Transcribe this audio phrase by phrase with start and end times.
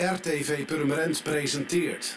[0.00, 2.14] RTV Purmerend presenteert.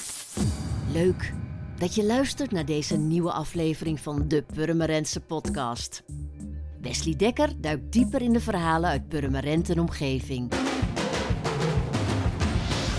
[0.93, 1.33] Leuk
[1.77, 6.03] dat je luistert naar deze nieuwe aflevering van de Purmerendse podcast.
[6.81, 10.49] Wesley Dekker duikt dieper in de verhalen uit Purmerend en omgeving.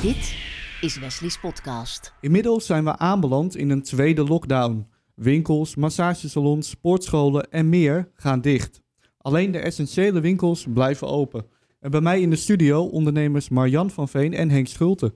[0.02, 0.36] Dit
[0.80, 2.14] is Wesley's podcast.
[2.20, 4.86] Inmiddels zijn we aanbeland in een tweede lockdown.
[5.14, 8.82] Winkels, massagesalons, sportscholen en meer gaan dicht.
[9.18, 11.46] Alleen de essentiële winkels blijven open.
[11.84, 15.14] En bij mij in de studio ondernemers Marjan van Veen en Henk Schulte.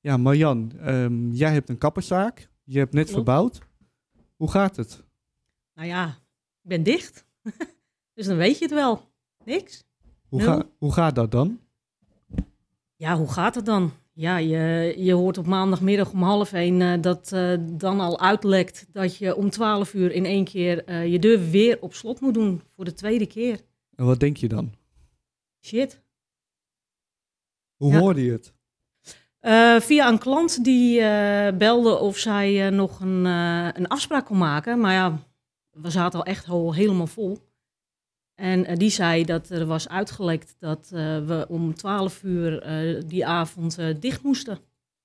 [0.00, 2.48] Ja, Marjan, ehm, jij hebt een kapperszaak.
[2.64, 3.16] Je hebt net Klopt.
[3.16, 3.58] verbouwd.
[4.36, 5.04] Hoe gaat het?
[5.74, 6.06] Nou ja,
[6.62, 7.24] ik ben dicht.
[8.14, 9.10] dus dan weet je het wel.
[9.44, 9.84] Niks.
[10.28, 11.60] Hoe, ga, hoe gaat dat dan?
[12.96, 13.92] Ja, hoe gaat het dan?
[14.12, 18.86] Ja, je, je hoort op maandagmiddag om half één eh, dat eh, dan al uitlekt
[18.92, 22.34] dat je om twaalf uur in één keer eh, je deur weer op slot moet
[22.34, 22.62] doen.
[22.74, 23.60] Voor de tweede keer.
[23.94, 24.72] En wat denk je dan?
[25.60, 26.06] Shit.
[27.78, 27.98] Hoe Ja.
[27.98, 28.52] hoorde je het?
[29.40, 34.38] Eh, via een klant die eh, belde of zij eh, nog een, een afspraak kon
[34.38, 34.80] maken.
[34.80, 35.18] Maar ja,
[35.70, 37.38] we zaten al echt al helemaal vol.
[38.34, 42.62] En die zei dat er was uitgelekt dat we om 12 uur
[43.06, 44.58] die avond dicht moesten.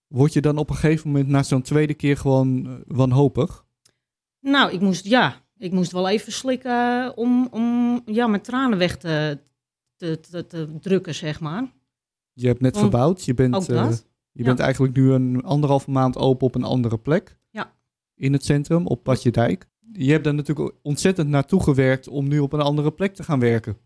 [0.07, 3.65] Word je dan op een gegeven moment na zo'n tweede keer gewoon wanhopig?
[4.39, 8.97] Nou, ik moest, ja, ik moest wel even slikken om, om ja, mijn tranen weg
[8.97, 9.39] te,
[9.95, 11.71] te, te, te drukken, zeg maar.
[12.33, 13.25] Je hebt net verbouwd.
[13.25, 13.89] Je bent, eh,
[14.31, 14.43] je Ja.
[14.43, 17.37] bent eigenlijk nu een anderhalve maand open op een andere plek.
[17.49, 17.73] Ja.
[18.15, 19.65] In het centrum, op Padje Dijk.
[19.91, 23.39] Je hebt daar natuurlijk ontzettend naartoe gewerkt om nu op een andere plek te gaan
[23.39, 23.77] werken.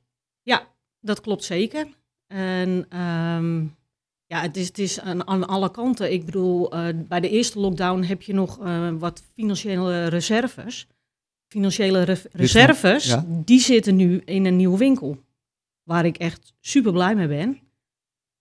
[1.01, 1.87] Dat klopt zeker.
[2.27, 3.61] En ehm,
[4.25, 6.11] ja, het is, het is aan, aan alle kanten.
[6.13, 10.87] Ik bedoel, eh, bij de eerste lockdown heb je nog eh, wat financiële reserves.
[11.47, 13.25] Financiële re- reserves, ja.
[13.27, 15.17] die zitten nu in een nieuwe winkel.
[15.83, 17.59] Waar ik echt super blij mee ben.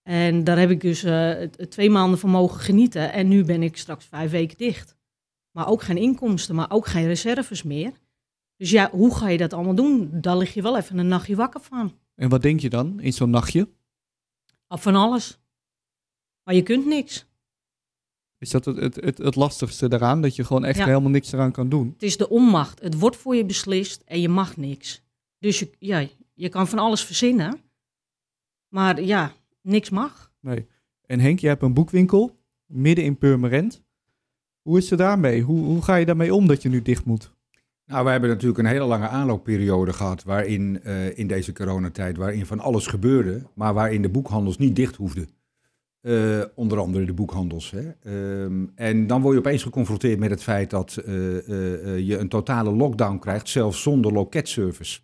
[0.07, 3.13] En daar heb ik dus eh, twee maanden van mogen genieten.
[3.13, 4.95] En nu ben ik straks vijf weken dicht.
[5.51, 7.91] Maar ook geen inkomsten, maar ook geen reserves meer.
[8.55, 10.09] Dus ja, hoe ga je dat allemaal doen?
[10.11, 11.97] Daar lig je wel even een nachtje wakker van.
[12.15, 13.69] En wat denk je dan in zo'n nachtje?
[14.67, 15.39] Af van alles.
[16.43, 17.25] Maar je kunt niks.
[18.37, 20.21] Is dat het, het, het, het lastigste daaraan?
[20.21, 20.85] Dat je gewoon echt Ja.
[20.85, 21.89] helemaal niks eraan kan doen?
[21.93, 22.81] Het is de onmacht.
[22.81, 25.01] Het wordt voor je beslist en je mag niks.
[25.39, 27.59] Dus je, ja, je kan van alles verzinnen.
[28.67, 29.33] Maar ja,
[29.67, 30.31] niks mag.
[30.39, 30.67] Nee.
[31.05, 33.83] En Henk, jij hebt een boekwinkel midden in Purmerend.
[34.61, 35.41] Hoe is het daarmee?
[35.41, 37.35] Hoe, hoe ga je daarmee om dat je nu dicht moet?
[37.85, 42.45] Nou, we hebben natuurlijk een hele lange aanloopperiode gehad waarin eh, in deze coronatijd, waarin
[42.45, 45.29] van alles gebeurde, maar waarin de boekhandels niet dicht hoefden.
[46.01, 47.71] Eh, onder andere de boekhandels.
[47.71, 47.91] Hè.
[48.03, 51.13] Ehm, en dan word je opeens geconfronteerd met het feit dat eh,
[52.07, 54.99] je een totale lockdown krijgt, zelfs zonder loketservice.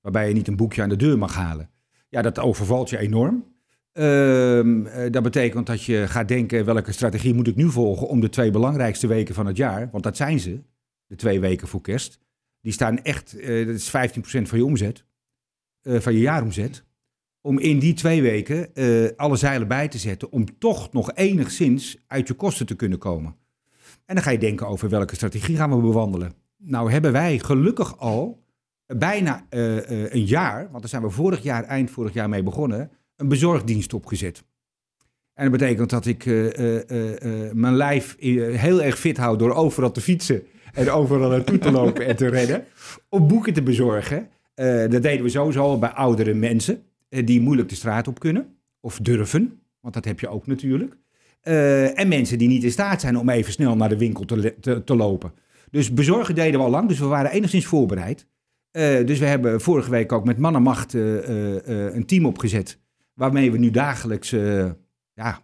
[0.00, 1.70] Waarbij je niet een boekje aan de deur mag halen.
[2.08, 3.44] Ja, dat overvalt je enorm.
[3.92, 8.20] Ehm, eh, dat betekent dat je gaat denken, welke strategie moet ik nu volgen om
[8.20, 10.62] de twee belangrijkste weken van het jaar, want dat zijn ze,
[11.06, 12.20] de twee weken voor kerst.
[12.60, 15.04] Die staan echt, eh, dat is 15% van je omzet,
[15.82, 16.84] eh, van je jaaromzet.
[17.40, 18.70] Om in die twee weken
[19.16, 23.36] alle zeilen bij te zetten, om toch nog enigszins uit je kosten te kunnen komen.
[24.04, 26.32] En dan ga je denken over welke strategie gaan we bewandelen.
[26.56, 28.44] Nou hebben wij gelukkig al
[28.86, 32.90] bijna een jaar, want daar zijn we vorig jaar, eind vorig jaar mee begonnen,
[33.22, 34.42] een bezorgdienst opgezet.
[35.34, 39.54] En dat betekent dat ik eh, eh, eh, mijn lijf heel erg fit hou door
[39.54, 42.64] overal te fietsen en overal naartoe te lopen en te rennen.
[43.08, 44.28] Om boeken te bezorgen.
[44.54, 48.46] Dat deden we sowieso al bij oudere mensen die moeilijk de straat op kunnen.
[48.80, 50.96] Of durven, want dat heb je ook natuurlijk.
[51.94, 54.84] En mensen die niet in staat zijn om even snel naar de winkel te, te,
[54.84, 55.32] te lopen.
[55.70, 58.26] Dus bezorgen deden we al lang, dus we waren enigszins voorbereid.
[59.06, 62.78] Dus we hebben vorige week ook met man en macht eh, een team opgezet.
[63.14, 64.70] Waarmee we nu dagelijks eh,
[65.12, 65.42] ja,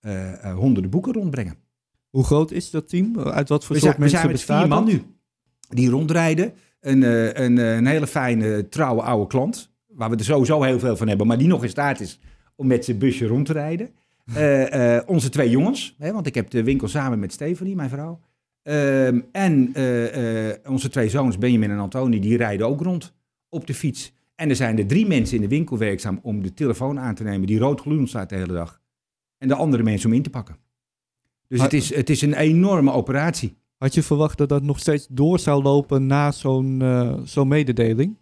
[0.00, 1.54] eh, eh, honderden boeken rondbrengen.
[2.08, 3.18] Hoe groot is dat team?
[3.18, 5.02] Uit wat voor We soort zijn, we mensen zijn met vier man nu.
[5.68, 6.52] Die rondrijden.
[6.80, 7.02] Een,
[7.42, 9.70] een, een hele fijne, trouwe oude klant.
[9.86, 11.26] Waar we er sowieso heel veel van hebben.
[11.26, 12.20] Maar die nog in staat is
[12.56, 13.90] om met zijn busje rond te rijden.
[15.14, 15.94] Onze twee jongens.
[15.98, 18.20] Hè, want ik heb de winkel samen met Stephanie, mijn vrouw.
[18.62, 19.72] Ehm, en
[20.66, 23.14] onze twee zoons, Benjamin en Antoni, die rijden ook rond
[23.48, 24.12] op de fiets.
[24.40, 27.22] En er zijn er drie mensen in de winkel werkzaam om de telefoon aan te
[27.22, 28.80] nemen die rood gloeiend staat de hele dag.
[29.38, 30.56] En de andere mensen om in te pakken.
[31.48, 33.56] Dus Maar- het, is, het is een enorme operatie.
[33.76, 36.82] Had je verwacht dat dat nog steeds door zou lopen na zo'n
[37.24, 38.16] zo'n mededeling?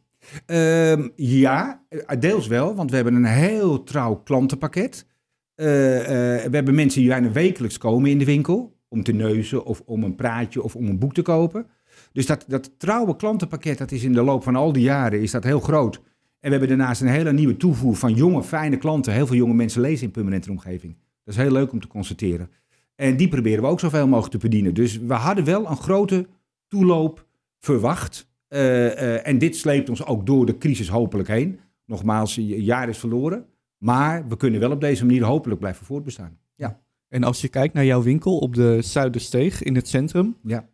[0.46, 5.06] Ehm, ja, eh, deels wel, want we hebben een heel trouw klantenpakket.
[5.54, 9.82] Eh, we hebben mensen die bijna wekelijks komen in de winkel om te neuzen of
[9.84, 11.66] om een praatje of om een boek te kopen.
[12.12, 15.30] Dus dat, dat trouwe klantenpakket, dat is in de loop van al die jaren is
[15.30, 15.96] dat heel groot.
[16.40, 19.12] En we hebben daarnaast een hele nieuwe toevoer van jonge, fijne klanten.
[19.12, 20.96] Heel veel jonge mensen lezen in permanente omgeving.
[21.24, 22.50] Dat is heel leuk om te constateren.
[22.94, 24.74] En die proberen we ook zoveel mogelijk te bedienen.
[24.74, 26.26] Dus we hadden wel een grote
[26.68, 27.26] toeloop
[27.58, 28.30] verwacht.
[28.48, 31.60] Eh, eh, en dit sleept ons ook door de crisis hopelijk heen.
[31.84, 33.46] Nogmaals, een jaar is verloren.
[33.78, 36.38] Maar we kunnen wel op deze manier hopelijk blijven voortbestaan.
[36.54, 36.80] Ja.
[37.08, 40.68] En als je kijkt naar jouw winkel op de Zuidersteeg in het centrum, ja.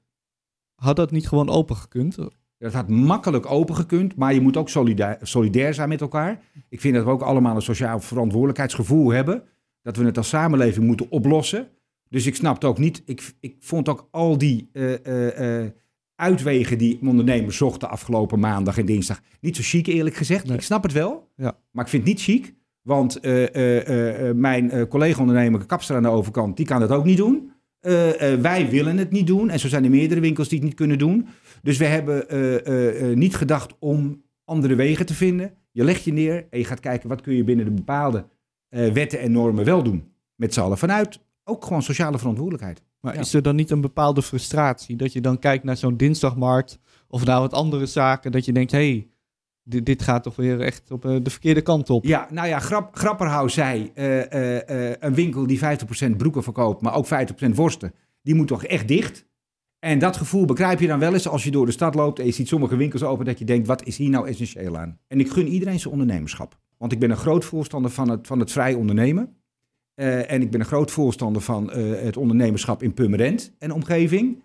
[0.75, 2.17] Had dat niet gewoon open gekund?
[2.59, 6.41] Dat had makkelijk open gekund, maar je moet ook solidair, solidair zijn met elkaar.
[6.69, 9.43] Ik vind dat we ook allemaal een sociaal verantwoordelijkheidsgevoel hebben.
[9.83, 11.69] Dat we het als samenleving moeten oplossen.
[12.09, 14.93] Dus ik snapte ook niet, ik, ik vond ook al die uh,
[15.63, 15.67] uh,
[16.15, 20.51] uitwegen die ondernemers zochten afgelopen maandag en dinsdag niet zo chic eerlijk gezegd.
[20.51, 21.59] Ik snap het wel, ja.
[21.71, 22.55] maar ik vind het niet chic.
[22.83, 23.21] Want
[24.35, 27.53] mijn collega-ondernemer Kapster aan de overkant, die kan dat ook niet doen.
[28.41, 30.99] Wij willen het niet doen en zo zijn er meerdere winkels die het niet kunnen
[30.99, 31.27] doen.
[31.63, 35.55] Dus we hebben niet gedacht om andere wegen te vinden.
[35.71, 38.27] Je legt je neer en je gaat kijken wat kun je binnen de bepaalde
[38.69, 40.13] wetten en normen wel doen.
[40.35, 42.83] Met z'n allen vanuit ook gewoon sociale verantwoordelijkheid.
[43.01, 46.79] Maar is er dan niet een bepaalde frustratie dat je dan kijkt naar zo'n dinsdagmarkt
[47.09, 49.09] of naar wat andere zaken, dat je denkt, hé, hey,
[49.65, 52.05] dit, dit, gaat toch weer echt op uh, de verkeerde kant op?
[52.05, 52.59] Ja, nou ja,
[52.93, 55.63] Grap, zei, uh, uh, een winkel die 50%
[56.17, 57.09] broeken verkoopt, maar ook 50%
[57.55, 59.27] worsten, die moet toch echt dicht?
[59.79, 62.27] En dat gevoel begrijp je dan wel eens als je door de stad loopt en
[62.27, 64.99] je ziet sommige winkels open, dat je denkt, wat is hier nou essentieel aan?
[65.07, 66.59] En ik gun iedereen zijn ondernemerschap.
[66.79, 69.37] Want ik ben een groot voorstander van het, van het vrij ondernemen.
[69.95, 74.43] En ik ben een groot voorstander van het ondernemerschap in Purmerend en omgeving.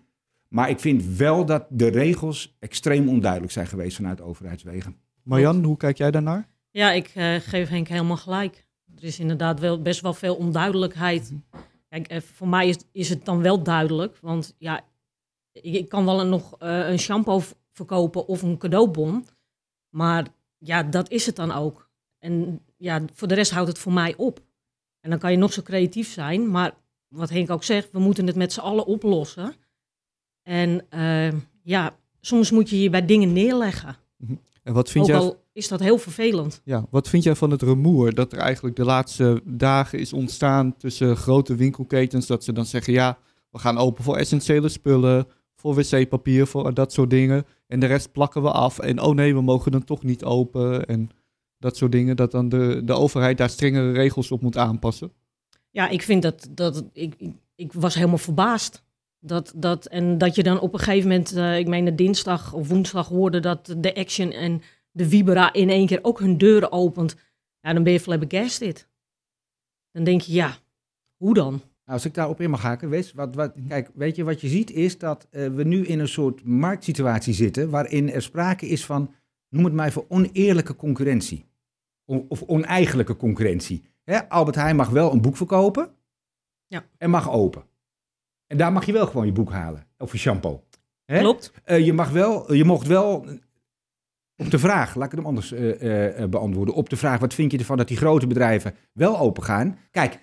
[0.48, 4.96] Maar ik vind wel dat de regels extreem onduidelijk zijn geweest vanuit overheidswegen.
[5.30, 6.48] Marjan, hoe kijk jij daarnaar?
[6.70, 8.66] Ja, ik uh, geef Henk helemaal gelijk.
[8.96, 11.32] Er is inderdaad wel best wel veel onduidelijkheid.
[11.88, 14.18] Kijk, voor mij is, is het dan wel duidelijk.
[14.20, 14.80] Want ja,
[15.52, 17.42] ik, ik kan wel een, nog een shampoo
[17.72, 19.26] verkopen of een cadeaubon.
[19.88, 20.26] Maar
[20.58, 21.90] ja, dat is het dan ook.
[22.18, 24.40] En ja, voor de rest houdt het voor mij op.
[25.00, 26.74] En dan kan je nog zo creatief zijn, maar
[27.08, 29.54] wat Henk ook zegt, we moeten het met z'n allen oplossen.
[30.42, 30.86] En
[31.62, 33.96] ja, soms moet je je bij dingen neerleggen.
[34.62, 35.18] En wat vind ook jij...
[35.18, 36.60] al is dat heel vervelend.
[36.64, 40.76] Ja, wat vind jij van het rumoer dat er eigenlijk de laatste dagen is ontstaan
[40.76, 43.18] tussen grote winkelketens, dat ze dan zeggen, ja,
[43.50, 45.26] we gaan open voor essentiële spullen,
[45.56, 47.46] voor wc-papier, voor dat soort dingen.
[47.66, 48.78] En de rest plakken we af.
[48.78, 50.86] En oh nee, we mogen dan toch niet open.
[50.86, 51.10] En
[51.58, 55.12] dat soort dingen, dat dan de, de overheid daar strengere regels op moet aanpassen?
[55.70, 58.82] Ja, ik vind dat, dat ik, ik, ik was helemaal verbaasd.
[59.20, 62.68] Dat, dat, en dat je dan op een gegeven moment, uh, ik meen dinsdag of
[62.68, 67.16] woensdag hoorde dat de Action en de Vibera in één keer ook hun deuren opent.
[67.60, 68.88] Ja, dan ben je flabbergasted.
[69.92, 70.56] Dan denk je, ja,
[71.16, 71.50] hoe dan?
[71.52, 74.48] Nou, als ik daarop in mag haken, weet, wat, wat, kijk, weet je, wat je
[74.48, 78.86] ziet is dat uh, we nu in een soort marktsituatie zitten waarin er sprake is
[78.86, 79.14] van,
[79.48, 81.48] noem het maar even, oneerlijke concurrentie
[82.28, 83.82] of oneigenlijke concurrentie.
[84.28, 85.90] Albert Heijn mag wel een boek verkopen
[86.66, 86.84] ja.
[86.98, 87.64] en mag open.
[88.50, 89.86] En daar mag je wel gewoon je boek halen.
[89.98, 90.64] Of je shampoo.
[91.06, 91.52] Klopt.
[91.66, 93.26] Uh, je, mag wel, je mocht wel
[94.36, 96.74] op de vraag, laat ik hem anders uh, uh, beantwoorden.
[96.74, 99.78] Op de vraag, wat vind je ervan dat die grote bedrijven wel open gaan?
[99.90, 100.18] Kijk,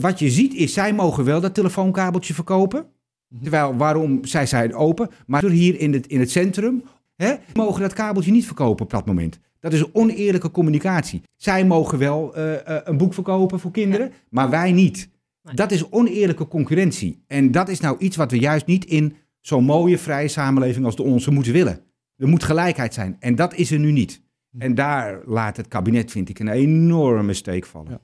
[0.00, 2.86] wat je ziet is, zij mogen wel dat telefoonkabeltje verkopen.
[3.28, 3.42] Mhm.
[3.42, 4.24] Terwijl, waarom?
[4.24, 5.10] Zij zijn open.
[5.26, 6.82] Maar hier in het, in het centrum,
[7.16, 9.38] hè, mogen dat kabeltje niet verkopen op dat moment.
[9.60, 11.22] Dat is oneerlijke communicatie.
[11.36, 12.36] Zij mogen wel
[12.84, 14.14] een boek verkopen voor kinderen, ja.
[14.30, 15.08] maar wij niet.
[15.48, 15.56] Nee.
[15.56, 17.24] Dat is oneerlijke concurrentie.
[17.26, 20.96] En dat is nou iets wat we juist niet in zo'n mooie, vrije samenleving als
[20.96, 21.80] de onze moeten willen.
[22.16, 23.16] Er moet gelijkheid zijn.
[23.20, 24.22] En dat is er nu niet.
[24.58, 27.90] En daar laat het kabinet, vind ik, een enorme steek vallen.
[27.90, 28.00] Ja.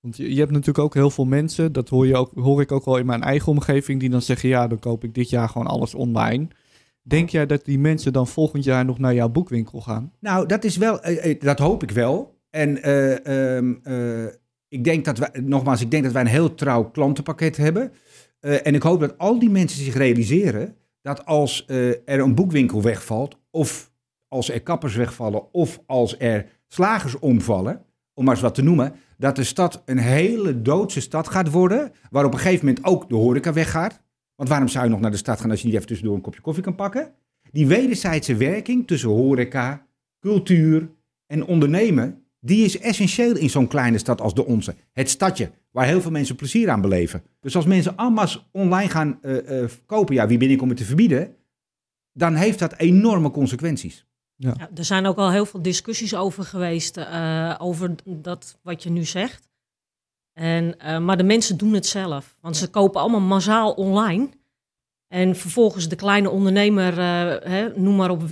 [0.00, 2.84] Want je, hebt natuurlijk ook heel veel mensen, dat hoor, je ook, hoor ik ook
[2.84, 5.66] wel in mijn eigen omgeving, die dan zeggen: ja, dan koop ik dit jaar gewoon
[5.66, 6.48] alles online.
[7.02, 10.12] Denk jij dat die mensen dan volgend jaar nog naar jouw boekwinkel gaan?
[10.20, 12.38] Nou, dat is wel, uh, dat hoop ik wel.
[12.50, 14.26] En uh, um, uh,
[14.70, 17.92] ik denk dat wij, nogmaals, ik denk dat wij een heel trouw klantenpakket hebben.
[18.40, 23.38] en ik hoop dat al die mensen zich realiseren dat als er een boekwinkel wegvalt,
[23.50, 23.92] of
[24.28, 27.84] als er kappers wegvallen, of als er slagers omvallen,
[28.14, 31.92] om maar eens wat te noemen, dat de stad een hele doodse stad gaat worden,
[32.10, 34.00] waar op een gegeven moment ook de horeca weggaat.
[34.34, 36.22] Want waarom zou je nog naar de stad gaan als je niet even tussendoor een
[36.22, 37.12] kopje koffie kan pakken?
[37.50, 39.86] Die wederzijdse werking tussen horeca,
[40.20, 40.90] cultuur
[41.26, 44.74] en ondernemen, die is essentieel in zo'n kleine stad als de onze.
[44.92, 47.22] Het stadje, waar heel veel mensen plezier aan beleven.
[47.40, 50.78] Dus als mensen allemaal online gaan uh, uh, kopen, ja, wie ben ik om het
[50.78, 51.36] te verbieden?
[52.12, 54.06] Dan heeft dat enorme consequenties.
[54.36, 54.54] Ja.
[54.58, 58.90] Ja, er zijn ook al heel veel discussies over geweest, uh, over dat wat je
[58.90, 59.48] nu zegt.
[60.32, 62.36] En, uh, maar de mensen doen het zelf.
[62.40, 64.28] Want ze kopen allemaal massaal online.
[65.08, 68.22] En vervolgens de kleine ondernemer, uh, hè, noem maar op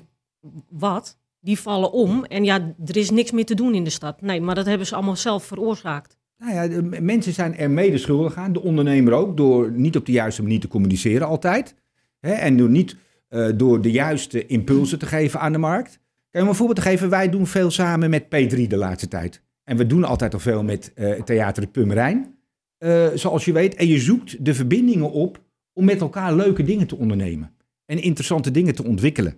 [0.68, 2.24] wat, die vallen om.
[2.24, 4.20] En ja, er is niks meer te doen in de stad.
[4.20, 6.16] Nee, maar dat hebben ze allemaal zelf veroorzaakt.
[6.38, 8.52] Nou ja, de mensen zijn er mede schuldig aan.
[8.52, 11.74] De ondernemer ook, door niet op de juiste manier te communiceren altijd.
[12.20, 12.96] Hè, en door niet
[13.28, 16.00] eh, door de juiste impulsen te geven aan de markt.
[16.30, 19.42] Kijk, om een voorbeeld te geven, wij doen veel samen met P3 de laatste tijd.
[19.64, 22.36] En we doen altijd al veel met eh, Theater de Pummerijn.
[22.78, 23.74] eh, zoals je weet.
[23.74, 25.40] En je zoekt de verbindingen op
[25.72, 27.52] om met elkaar leuke dingen te ondernemen.
[27.86, 29.36] En interessante dingen te ontwikkelen.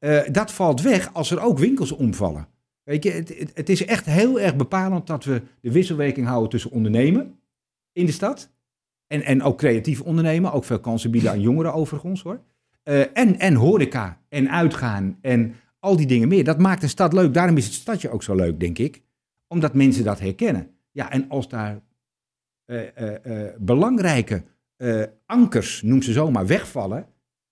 [0.00, 2.48] Eh, dat valt weg als er ook winkels omvallen.
[2.82, 6.70] Weet je, het, het, is echt heel erg bepalend dat we de wisselwerking houden tussen
[6.70, 7.38] ondernemen
[7.92, 8.50] in de stad.
[9.06, 10.52] En, en ook creatief ondernemen.
[10.52, 12.40] Ook veel kansen bieden aan jongeren overigens hoor.
[12.82, 16.44] Eh, en, en horeca en uitgaan en al die dingen meer.
[16.44, 17.34] Dat maakt een stad leuk.
[17.34, 19.02] Daarom is het stadje ook zo leuk, denk ik.
[19.48, 20.70] Omdat mensen dat herkennen.
[20.90, 21.80] Ja, en als daar
[22.64, 24.42] eh, belangrijke
[25.26, 27.06] ankers, noem ze zomaar, wegvallen.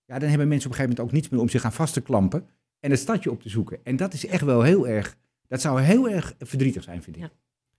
[0.09, 1.93] Ja, dan hebben mensen op een gegeven moment ook niets meer om zich aan vast
[1.93, 2.45] te klampen.
[2.79, 3.79] En het stadje op te zoeken.
[3.83, 5.17] En dat is echt wel heel erg.
[5.47, 7.21] Dat zou heel erg verdrietig zijn, vind ik.
[7.21, 7.29] Ja.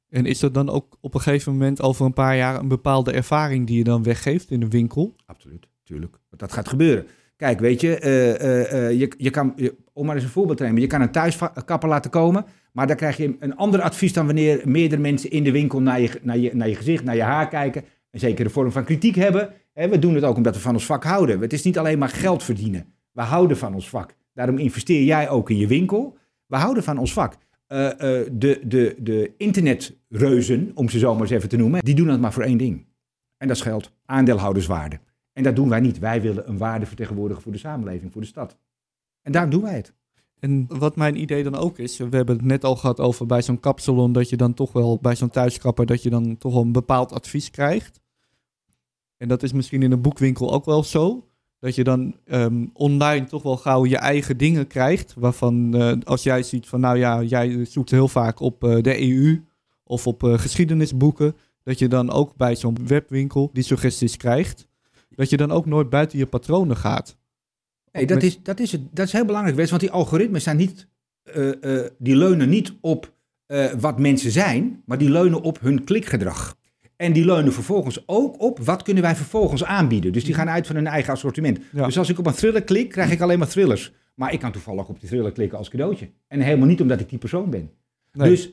[0.09, 3.13] En is dat dan ook op een gegeven moment over een paar jaar een bepaalde
[3.13, 5.15] ervaring die je dan weggeeft in een winkel?
[5.27, 6.13] Absoluut, tuurlijk.
[6.29, 7.07] Want dat gaat gebeuren.
[7.37, 10.59] Kijk, weet je, eh, eh, eh, je, je kan, je- om maar eens een voorbeeld
[10.59, 14.13] te nemen, je kan een thuiskapper laten komen, maar dan krijg je een ander advies
[14.13, 17.17] dan wanneer meerdere mensen in de winkel naar je, naar je, naar je gezicht, naar
[17.17, 19.53] je haar kijken, een zekere vorm van kritiek hebben.
[19.73, 21.41] We doen het ook omdat we van ons vak houden.
[21.41, 22.95] Het is niet alleen maar geld verdienen.
[23.13, 24.15] We houden van ons vak.
[24.35, 26.17] Daarom investeer jij ook in je winkel.
[26.47, 27.37] We houden van ons vak.
[27.67, 31.95] Eh, eh, de, de, de internetreuzen, om ze zo maar eens even te noemen, die
[31.95, 32.87] doen dat maar voor één ding.
[33.37, 35.01] En dat is geld, aandeelhouderswaarde.
[35.33, 35.99] En dat doen wij niet.
[35.99, 38.59] Wij willen een waarde vertegenwoordigen voor de samenleving, voor de stad.
[39.23, 39.95] En daarom doen wij het.
[40.41, 43.43] En wat mijn idee dan ook is, we hebben het net al gehad over bij
[43.43, 46.63] zo'n kapsalon, dat je dan toch wel bij zo'n thuiskrapper, dat je dan toch wel
[46.63, 48.01] een bepaald advies krijgt.
[49.17, 51.25] En dat is misschien in een boekwinkel ook wel zo.
[51.59, 55.15] Dat je dan ehm, online toch wel gauw je eigen dingen krijgt.
[55.19, 59.11] Waarvan eh, als jij ziet van nou ja, jij zoekt heel vaak op eh, de
[59.11, 59.45] EU
[59.85, 61.37] of op eh, geschiedenisboeken.
[61.63, 64.67] Dat je dan ook bij zo'n webwinkel die suggesties krijgt.
[65.11, 67.17] Dat je dan ook nooit buiten je patronen gaat.
[67.93, 70.57] Nee, dat, is, dat, is het, dat is heel belangrijk geweest, want die algoritmes zijn
[70.57, 70.89] niet,
[71.23, 73.13] eh, eh, die leunen niet op
[73.47, 76.59] eh, wat mensen zijn, maar die leunen op hun klikgedrag.
[76.97, 80.13] En die leunen vervolgens ook op wat kunnen wij vervolgens aanbieden.
[80.13, 81.59] Dus die gaan uit van hun eigen assortiment.
[81.73, 81.85] Ja.
[81.85, 83.93] Dus als ik op een thriller klik, krijg ik alleen maar thrillers.
[84.15, 86.11] Maar ik kan toevallig op die thriller klikken als cadeautje.
[86.27, 87.71] En helemaal niet omdat ik die persoon ben.
[88.13, 88.29] Nee.
[88.29, 88.53] Dus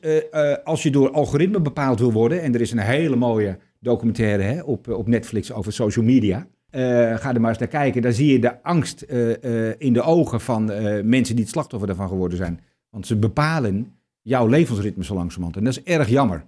[0.64, 4.62] als je door algoritme bepaald wil worden, en er is een hele mooie documentaire hè,
[4.62, 6.46] op, op Netflix over social media.
[6.70, 8.02] Eh, ga er maar eens naar kijken.
[8.02, 10.64] Dan zie je de angst eh, eh, in de ogen van
[11.04, 12.60] mensen die het slachtoffer daarvan geworden zijn.
[12.90, 15.56] Want ze bepalen jouw levensritme zo langzamerhand.
[15.56, 16.44] En dat is erg jammer.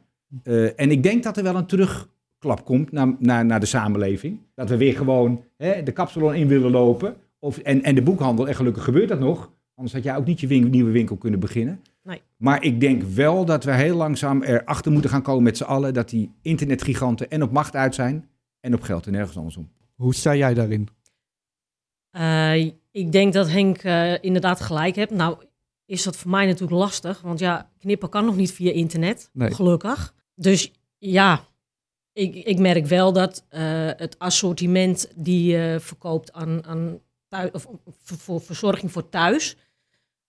[0.76, 4.38] En ik denk dat er wel een terugklap komt naar, naar, naar de samenleving.
[4.54, 7.16] Dat we weer gewoon hè, de kapsalon in willen lopen.
[7.38, 8.48] Of, en, en de boekhandel.
[8.48, 9.52] En gelukkig gebeurt dat nog.
[9.74, 11.80] Anders had jij ook niet je nieuwe winkel kunnen beginnen.
[12.02, 12.22] Nee.
[12.36, 15.94] Maar ik denk wel dat we heel langzaam erachter moeten gaan komen met z'n allen.
[15.94, 18.28] Dat die internetgiganten en op macht uit zijn.
[18.60, 19.68] En op geld en nergens andersom.
[20.00, 20.88] Hoe sta jij daarin?
[22.10, 25.10] Eh, ik denk dat Henk eh, inderdaad gelijk hebt.
[25.10, 25.38] Nou,
[25.84, 27.20] is dat voor mij natuurlijk lastig.
[27.20, 29.54] Want ja, knippen kan nog niet via internet, Nee.
[29.54, 30.14] gelukkig.
[30.34, 31.44] Dus ja,
[32.12, 33.62] ik, ik merk wel dat eh,
[33.96, 37.66] het assortiment die je verkoopt aan, aan thuis, of
[38.02, 39.56] voor, voor verzorging voor thuis,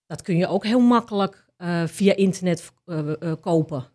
[0.06, 1.46] dat kun je ook heel makkelijk
[1.86, 2.72] via internet
[3.42, 3.86] kopen.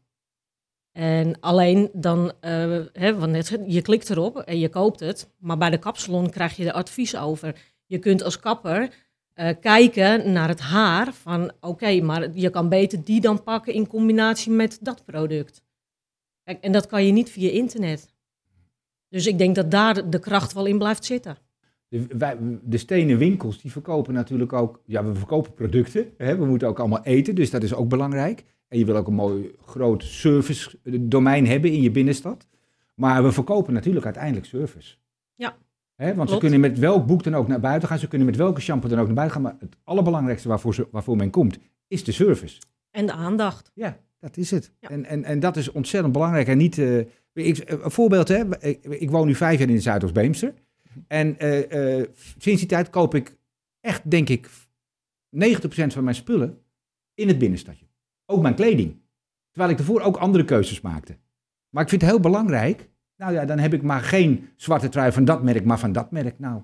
[0.96, 5.70] En alleen dan, eh, hè, want je klikt erop en je koopt het, maar bij
[5.70, 7.60] de kapsalon krijg je er advies over.
[7.86, 8.94] Je kunt als kapper
[9.32, 13.86] eh, kijken naar het haar van oké, maar je kan beter die dan pakken in
[13.86, 15.62] combinatie met dat product.
[16.44, 18.14] Kijk, en dat kan je niet via internet.
[19.08, 21.36] Dus ik denk dat daar de kracht wel in blijft zitten.
[21.88, 24.82] De, de stenen winkels, die verkopen natuurlijk ook...
[24.84, 26.12] Ja, we verkopen producten.
[26.16, 26.36] Hè?
[26.36, 28.44] We moeten ook allemaal eten, dus dat is ook belangrijk.
[28.68, 32.46] En je wil ook een mooi groot service domein hebben in je binnenstad.
[32.94, 34.96] Maar we verkopen natuurlijk uiteindelijk service.
[35.34, 35.56] Ja?
[36.14, 37.98] Want ze kunnen met welk boek dan ook naar buiten gaan.
[37.98, 39.50] Ze kunnen met welke shampoo dan ook naar buiten gaan.
[39.50, 41.58] Maar het allerbelangrijkste waarvoor, ze, waarvoor men komt,
[41.88, 42.60] is de service.
[42.90, 43.70] En de aandacht.
[43.74, 44.72] Ja, dat is het.
[44.80, 44.88] Ja.
[44.88, 46.48] En, en, en dat is ontzettend belangrijk.
[46.48, 46.98] En niet, eh,
[47.32, 48.66] ik, een voorbeeld, hè?
[48.66, 50.54] Ik, ik woon nu vijf jaar in Zuidoost-Beemster.
[51.08, 52.08] En eh, eh,
[52.38, 53.36] sinds die tijd koop ik
[53.80, 54.48] echt, denk ik, 90%
[55.68, 56.58] van mijn spullen
[57.14, 57.85] in het binnenstadje.
[58.26, 58.96] Ook mijn kleding.
[59.50, 61.16] Terwijl ik ervoor ook andere keuzes maakte.
[61.68, 62.90] Maar ik vind het heel belangrijk.
[63.16, 66.10] Nou ja, dan heb ik maar geen zwarte trui van dat merk, maar van dat
[66.10, 66.38] merk.
[66.38, 66.62] Nou,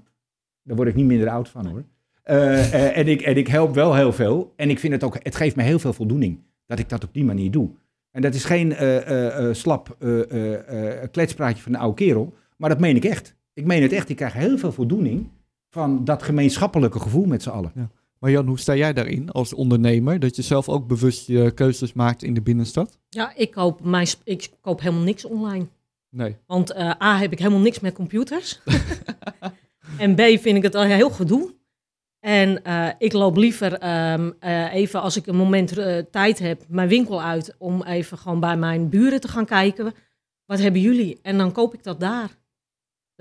[0.63, 1.85] daar word ik niet minder oud van hoor.
[2.23, 4.53] Eh, eh, en, ik, en ik help wel heel veel.
[4.57, 7.15] En ik vind het ook, het geeft me heel veel voldoening dat ik dat op
[7.15, 7.71] die manier doe.
[8.11, 9.97] En dat is geen eh, slap
[11.11, 13.37] kletspraatje van de oude kerel, maar dat meen ik echt.
[13.53, 14.09] Ik meen het echt.
[14.09, 15.29] Ik krijg heel veel voldoening
[15.71, 17.73] van dat gemeenschappelijke gevoel met z'n allen.
[18.23, 20.21] Maar Jan, hoe sta jij daarin als ondernemer?
[20.21, 22.99] Dat je zelf ook bewust je keuzes maakt in de binnenstad?
[23.09, 25.67] Ja, ik koop, mijn, ik koop helemaal niks online.
[26.11, 26.37] Nee.
[26.47, 28.61] Want eh, A, heb ik helemaal niks met computers.
[29.99, 31.55] en B, vind ik het al heel gedoe.
[32.21, 35.75] En eh, ik loop liever ehm, eh, even, als ik een moment
[36.11, 37.55] tijd heb, mijn winkel uit...
[37.59, 39.95] om even gewoon bij mijn buren te gaan kijken.
[40.45, 41.19] Wat hebben jullie?
[41.23, 42.31] En dan koop ik dat daar.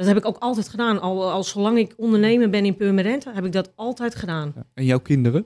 [0.01, 1.01] Dat heb ik ook altijd gedaan.
[1.01, 4.51] Al, al zolang ik ondernemer ben in Purmerend, heb ik dat altijd gedaan.
[4.55, 4.63] Ja.
[4.73, 5.45] En jouw kinderen?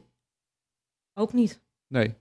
[1.13, 1.61] Ook niet.
[1.87, 2.13] Nee.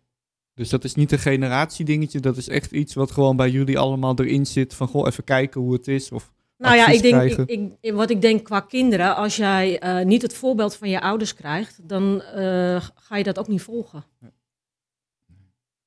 [0.54, 4.14] Dus dat is niet een generatiedingetje, dat is echt iets wat gewoon bij jullie allemaal
[4.18, 4.74] erin zit.
[4.74, 6.12] Van goh, even kijken hoe het is.
[6.12, 10.04] Of Nou ja, ik denk, ik, ik- wat ik denk qua kinderen, als jij eh,
[10.04, 14.04] niet het voorbeeld van je ouders krijgt, dan eh, ga je dat ook niet volgen.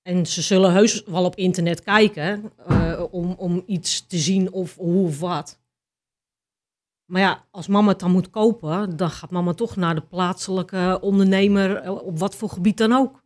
[0.01, 4.75] En ze zullen heus wel op internet kijken eh, om, om iets te zien of
[4.75, 5.59] hoe of wat.
[7.07, 10.97] Maar ja, als mama het dan moet kopen, dan gaat mama toch naar de plaatselijke
[11.01, 13.23] ondernemer, eh, op wat voor gebied dan ook.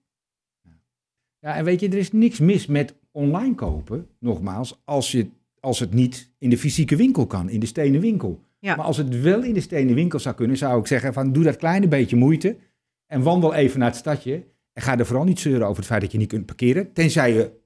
[1.40, 5.80] Ja, en weet je, er is niks mis met online kopen, nogmaals, als, je, als
[5.80, 8.44] het niet in de fysieke winkel kan, in de stenen winkel.
[8.60, 8.76] Ja.
[8.76, 11.44] Maar als het wel in de stenen winkel zou kunnen, zou ik zeggen van doe
[11.44, 12.58] dat kleine beetje moeite
[13.06, 14.44] en wandel even naar het stadje.
[14.74, 17.34] En ga er vooral niet zeuren over het feit dat je niet kunt parkeren, tenzij
[17.34, 17.60] je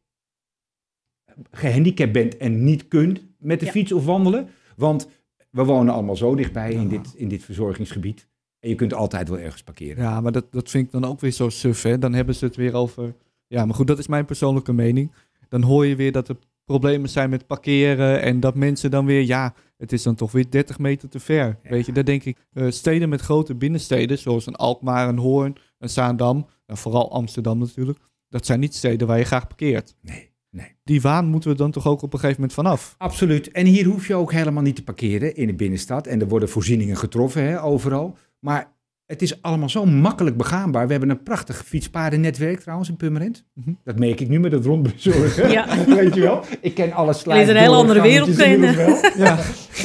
[1.52, 3.72] gehandicapt bent en niet kunt met de Ja.
[3.72, 4.50] fiets of wandelen.
[4.76, 5.10] Want
[5.56, 8.28] we wonen allemaal zo dichtbij in, dit, in dit verzorgingsgebied.
[8.60, 10.04] En je kunt altijd wel ergens parkeren.
[10.04, 11.98] Ja, maar dat, dat vind ik dan ook weer zo suf, hè.
[11.98, 13.16] Dan hebben ze het weer over...
[13.48, 15.12] Ja, maar goed, dat is mijn persoonlijke mening.
[15.50, 19.22] Dan hoor je weer dat er problemen zijn met parkeren en dat mensen dan weer...
[19.22, 21.60] Ja, het is dan toch weer 30 meter te ver.
[21.64, 21.70] Ja.
[21.70, 22.38] Weet je, daar denk ik...
[22.54, 26.48] eh, steden met grote binnensteden, zoals een Alkmaar, een Hoorn, een Zaandam...
[26.66, 28.00] Nou, vooral Amsterdam natuurlijk.
[28.30, 29.96] Dat zijn niet steden waar je graag parkeert.
[30.02, 30.76] Nee, nee.
[30.84, 32.96] Die waan moeten we dan toch ook op een gegeven moment vanaf.
[32.98, 33.52] Absoluut.
[33.52, 36.08] En hier hoef je ook helemaal niet te parkeren in de binnenstad.
[36.08, 38.18] En er worden voorzieningen getroffen hè, overal.
[38.40, 38.74] Maar
[39.06, 40.86] het is allemaal zo makkelijk begaanbaar.
[40.86, 43.46] We hebben een prachtig fietspadennetwerk trouwens in Purmerend.
[43.54, 43.74] Mhm.
[43.84, 45.52] Dat merk ik nu met het rondbezorgen.
[45.52, 45.86] Ja.
[45.96, 46.44] Weet je wel?
[46.62, 47.56] Ik ken alle leert slijten.
[47.56, 48.74] een hele andere wereld kennen.
[49.16, 49.40] Ja.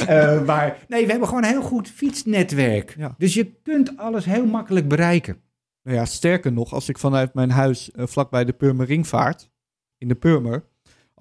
[0.07, 2.95] Eh, maar nee, we hebben gewoon een heel goed fietsnetwerk.
[2.97, 3.15] Ja.
[3.17, 5.37] Dus je kunt alles heel makkelijk bereiken.
[5.83, 9.49] Nou ja, sterker nog, als ik vanuit mijn huis eh, vlakbij de Purmerring vaart,
[9.97, 10.63] in de Purmer,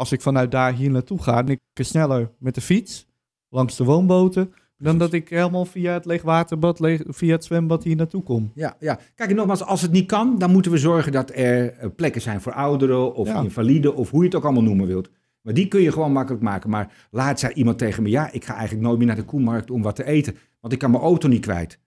[0.00, 3.06] als ik vanuit daar hier naartoe ga, dan ik sneller met de fiets
[3.48, 7.96] langs de woonboten, dan dat ik helemaal via het leegwaterbad, leeg, via het zwembad hier
[7.96, 8.50] naartoe kom.
[8.54, 8.98] Ja, ja.
[9.14, 12.20] Kijk, en nogmaals, als het niet kan, dan moeten we zorgen dat er eh, plekken
[12.20, 13.42] zijn voor ouderen of Ja.
[13.42, 15.10] invaliden of hoe je het ook allemaal noemen wilt.
[15.40, 16.70] Maar die kun je gewoon makkelijk maken.
[16.70, 19.70] Maar laat zei iemand tegen me, ja, ik ga eigenlijk nooit meer naar de koemarkt
[19.70, 21.78] om wat te eten, want ik kan mijn auto niet kwijt.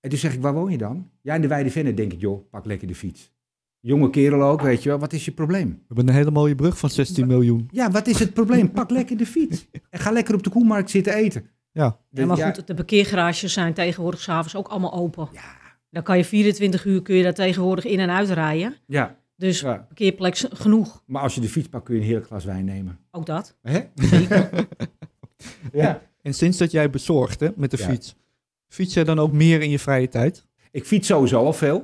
[0.00, 1.10] En toen zeg ik, waar woon je dan?
[1.20, 3.32] Ja, in de Weide Venne, denk ik, joh, pak lekker de fiets.
[3.86, 5.68] Jonge kerel ook, weet je wel, wat is je probleem?
[5.68, 7.68] We hebben een hele mooie brug van 16 miljoen.
[7.70, 8.70] Ja, wat is het probleem?
[8.70, 9.66] Pak lekker de fiets.
[9.90, 11.46] En ga lekker op de koemarkt zitten eten.
[11.72, 15.28] Ja, Ja, maar goed, de parkeergarages zijn tegenwoordig s'avonds ook allemaal open.
[15.32, 15.42] Ja,
[15.90, 18.74] Dan kan je 24 uur kun je daar tegenwoordig in en uitrijden.
[18.86, 19.74] ja, Dus ja.
[19.76, 21.02] parkeerplek s- genoeg.
[21.06, 22.98] Maar als je de fiets pakt, kun je een heerlijk glas wijn nemen.
[23.10, 23.56] Ook dat.
[23.62, 23.80] Hè?
[23.94, 24.48] Zeker.
[25.72, 26.02] Ja.
[26.22, 27.84] en sinds dat jij bezorgt hè, met de Ja.
[27.88, 28.14] fiets,
[28.68, 30.46] fiets jij dan ook meer in je vrije tijd?
[30.70, 31.82] Ik fiets sowieso al veel.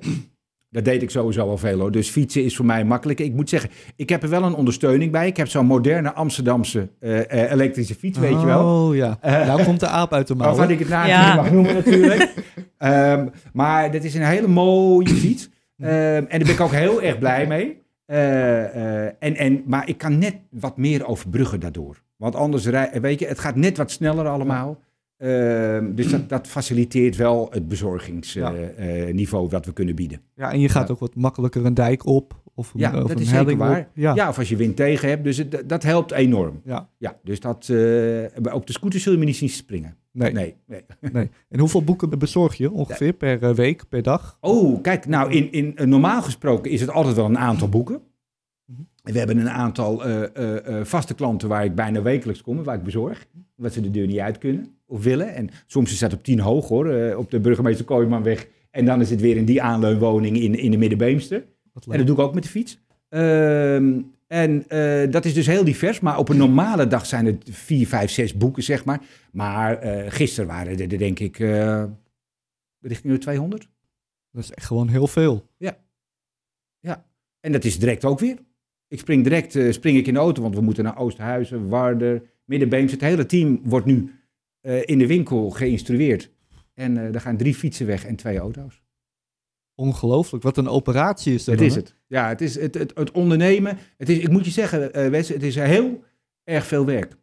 [0.71, 1.91] Dat deed ik sowieso al veel hoor.
[1.91, 3.21] Dus fietsen is voor mij makkelijk.
[3.21, 5.27] Ik moet zeggen, ik heb er wel een ondersteuning bij.
[5.27, 8.87] Ik heb zo'n moderne Amsterdamse eh, eh, elektrische fiets, weet je wel.
[8.89, 10.47] Oh ja, nou komt de aap uit de mouw.
[10.55, 11.27] Waarvan ik het Ja.
[11.27, 12.35] niet mag noemen natuurlijk.
[12.79, 15.49] Ehm, maar dit is een hele mooie fiets.
[15.79, 17.83] Ehm, en daar ben ik ook heel erg blij mee.
[18.07, 18.65] Eh,
[19.05, 22.03] eh, en, en, maar ik kan net wat meer overbruggen daardoor.
[22.17, 24.79] Want anders, rij, weet je, het gaat net wat sneller allemaal.
[25.21, 30.21] Ehm, dus dat, dat faciliteert wel het bezorgingsniveau wat we kunnen bieden.
[30.35, 30.93] Ja, en je gaat Ja.
[30.95, 33.89] ook wat makkelijker een dijk op of een, Ja, of dat een is zeker waar.
[33.95, 34.15] Ja.
[34.15, 35.25] Ja, of als je wind tegen hebt.
[35.25, 36.61] Dus het, dat helpt enorm.
[36.65, 36.89] Ja.
[36.99, 39.97] Ja, dus dat, eh, op de scooter zul je me niet zien springen.
[40.13, 40.83] Nee, Nee, nee.
[41.13, 41.31] nee.
[41.49, 44.37] En hoeveel boeken bezorg je ongeveer per eh, week, per dag?
[44.41, 48.01] Oh, kijk, nou, in, in, eh, normaal gesproken is het altijd wel een aantal boeken.
[48.65, 48.81] Mhm.
[49.03, 52.77] We hebben een aantal eh, eh, eh, vaste klanten waar ik bijna wekelijks kom, waar
[52.77, 53.27] ik bezorg.
[53.57, 55.35] Omdat ze de deur niet uit kunnen of willen.
[55.35, 58.49] En soms is dat op tien hoog hoor, eh, op de burgemeester Kooijmanweg.
[58.71, 61.45] En dan is het weer in die aanleunwoning in, in de Middenbeemster.
[61.89, 62.79] En dat doe ik ook met de fiets.
[63.09, 66.01] Ehm, en eh, dat is dus heel divers.
[66.01, 69.01] Maar op een normale dag zijn het vier, vijf, zes boeken, zeg maar.
[69.33, 71.37] Maar eh, gisteren waren er, denk ik
[72.81, 73.69] richting de 200.
[74.33, 75.47] Dat is echt gewoon heel veel.
[77.41, 78.39] En dat is direct ook weer.
[78.89, 82.95] Ik spring direct spring ik in de auto, want we moeten naar Oosterhuizen, Warder, Middenbeemse.
[82.95, 84.20] Het hele team wordt nu
[84.61, 86.31] eh, in de winkel geïnstrueerd.
[86.75, 88.83] En eh er gaan drie fietsen weg en twee auto's.
[89.75, 90.43] Ongelooflijk.
[90.45, 91.95] Wat een operatie is dat dan, is het.
[92.07, 93.79] Ja, het is het, het, het ondernemen.
[93.97, 96.05] Het is, ik moet je zeggen, eh Wes, het is heel
[96.45, 97.17] erg veel werk.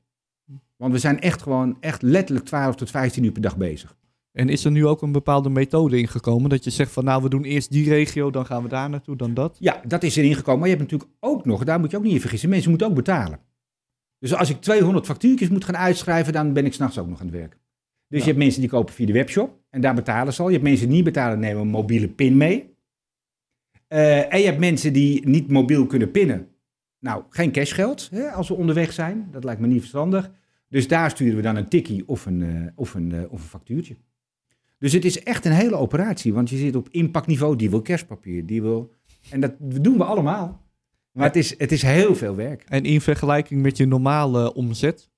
[0.76, 3.96] Want we zijn echt gewoon, echt letterlijk 12 tot 15 uur per dag bezig.
[4.32, 6.50] En is er nu ook een bepaalde methode ingekomen?
[6.50, 9.16] Dat je zegt van nou, we doen eerst die regio, dan gaan we daar naartoe,
[9.16, 9.58] dan dat?
[9.60, 10.60] Ja, dat is erin gekomen.
[10.60, 12.88] Maar je hebt natuurlijk ook nog, daar moet je ook niet in vergissen, mensen moeten
[12.88, 13.40] ook betalen.
[14.20, 17.26] Dus als ik 200 factuurtjes moet gaan uitschrijven, dan ben ik s'nachts ook nog aan
[17.28, 17.52] het werk.
[17.52, 17.60] Dus
[18.08, 18.18] Ja.
[18.18, 20.48] je hebt mensen die kopen via de webshop en daar betalen ze al.
[20.48, 22.76] Je hebt mensen die niet betalen, nemen een mobiele pin mee.
[23.88, 26.48] Eh, en je hebt mensen die niet mobiel kunnen pinnen.
[27.00, 29.28] Nou, geen cashgeld hè, als we onderweg zijn.
[29.32, 30.32] Dat lijkt me niet verstandig.
[30.70, 33.48] Dus daar sturen we dan een tikkie of een, eh, of een, eh, of een
[33.50, 33.96] factuurtje.
[34.80, 37.56] Dus het is echt een hele operatie, want je zit op impactniveau.
[37.56, 38.94] Die wil kerstpapier, die wil...
[39.30, 40.66] En dat doen we allemaal.
[41.18, 42.64] Maar het is, het is heel veel werk.
[42.64, 45.10] En in vergelijking met je normale omzet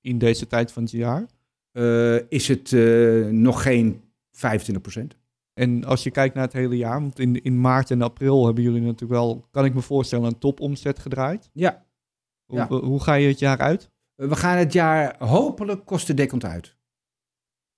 [0.00, 1.26] in deze tijd van het jaar.
[1.72, 5.16] Eh, is het eh, nog geen 25%.
[5.52, 8.62] En als je kijkt naar het hele jaar, want in, in maart en april hebben
[8.64, 11.50] jullie natuurlijk wel, kan ik me voorstellen, een topomzet gedraaid.
[11.52, 11.86] Ja,
[12.44, 12.66] Hoe, Ja.
[12.68, 13.90] hoe ga je het jaar uit?
[14.14, 16.76] we gaan het jaar hopelijk kostendekkend uit.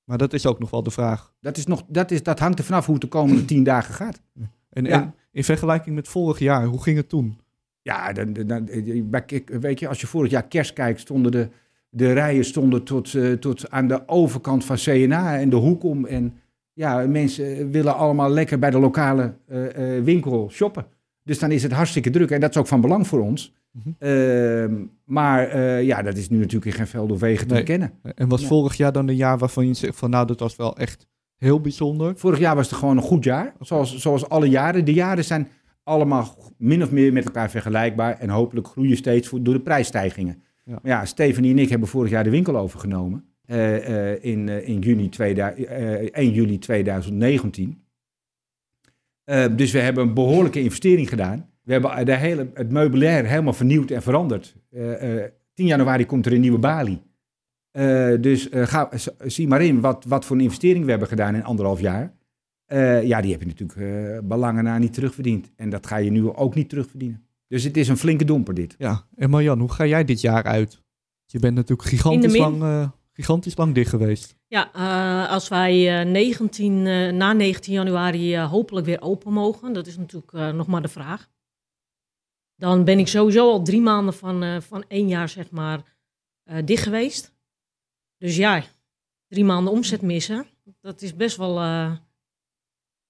[0.04, 1.34] Maar dat is ook nog wel de vraag.
[1.40, 3.94] Dat, is nog, dat, is, dat hangt er vanaf hoe het de komende tien dagen
[3.94, 4.20] gaat.
[4.68, 4.90] En, Ja.
[5.02, 7.39] en in vergelijking met vorig jaar, hoe ging het toen?
[7.82, 8.68] Ja, dan, dan,
[9.26, 11.48] ik- weet je, als je vorig jaar kerst kijkt, stonden de,
[11.90, 16.06] de rijen stonden tot, eh, tot aan de overkant van CNA en de hoek om.
[16.06, 16.34] En
[16.72, 20.86] ja, mensen willen allemaal lekker bij de lokale eh, eh, winkel shoppen.
[21.24, 23.54] Dus dan is het hartstikke druk en dat is ook van belang voor ons.
[23.70, 23.88] Mhm.
[23.98, 27.62] Ehm, maar eh, ja, dat is nu natuurlijk in geen veld of wegen te Nee.
[27.62, 27.92] herkennen.
[28.14, 28.46] En was Ja.
[28.46, 31.60] vorig jaar dan een jaar waarvan je zegt van nou, dat was wel echt heel
[31.60, 32.12] bijzonder?
[32.16, 34.84] Vorig jaar was het gewoon een goed jaar, zoals, zoals alle jaren.
[34.84, 35.48] De jaren zijn
[35.90, 40.42] allemaal min of meer met elkaar vergelijkbaar en hopelijk groeien steeds voor, door de prijsstijgingen.
[40.64, 40.72] Ja.
[40.72, 44.68] Maar ja, Stephanie en ik hebben vorig jaar de winkel overgenomen eh, eh, in, eh,
[44.68, 47.82] in juni 2000, eh, 1 juli 2019.
[49.30, 51.48] Eh, dus we hebben een behoorlijke investering gedaan.
[51.62, 54.56] We hebben de hele, het meubilair helemaal vernieuwd en veranderd.
[54.70, 57.02] Eh, eh, 10 januari komt er een nieuwe balie.
[58.20, 58.90] Dus ga,
[59.24, 62.14] zie maar in wat, wat voor een investering we hebben gedaan in anderhalf jaar.
[62.70, 65.50] Eh, ja, die heb je natuurlijk eh, belangen na niet terugverdiend.
[65.56, 67.24] En dat ga je nu ook niet terugverdienen.
[67.48, 68.74] Dus het is een flinke domper dit.
[68.78, 70.82] Ja, en Marjan, hoe ga jij dit jaar uit?
[71.26, 74.36] Je bent natuurlijk gigantisch, lang, eh, gigantisch lang dicht geweest.
[74.46, 79.72] Ja, eh, als wij eh, 19, eh, na 19 januari eh, hopelijk weer open mogen,
[79.72, 81.28] dat is natuurlijk eh, nog maar de vraag.
[82.56, 85.82] Dan ben ik sowieso al drie maanden van, eh, van één jaar, zeg maar,
[86.44, 87.34] eh, dicht geweest.
[88.18, 88.62] Dus ja,
[89.28, 90.46] drie maanden omzet missen,
[90.80, 91.92] dat is best wel eh,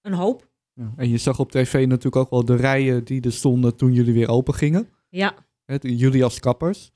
[0.02, 0.48] een hoop.
[0.96, 4.12] En je zag op tv natuurlijk ook wel de rijen die er stonden toen jullie
[4.14, 4.88] weer open gingen.
[5.08, 5.34] Ja,
[5.64, 6.90] Hè, jullie als kappers.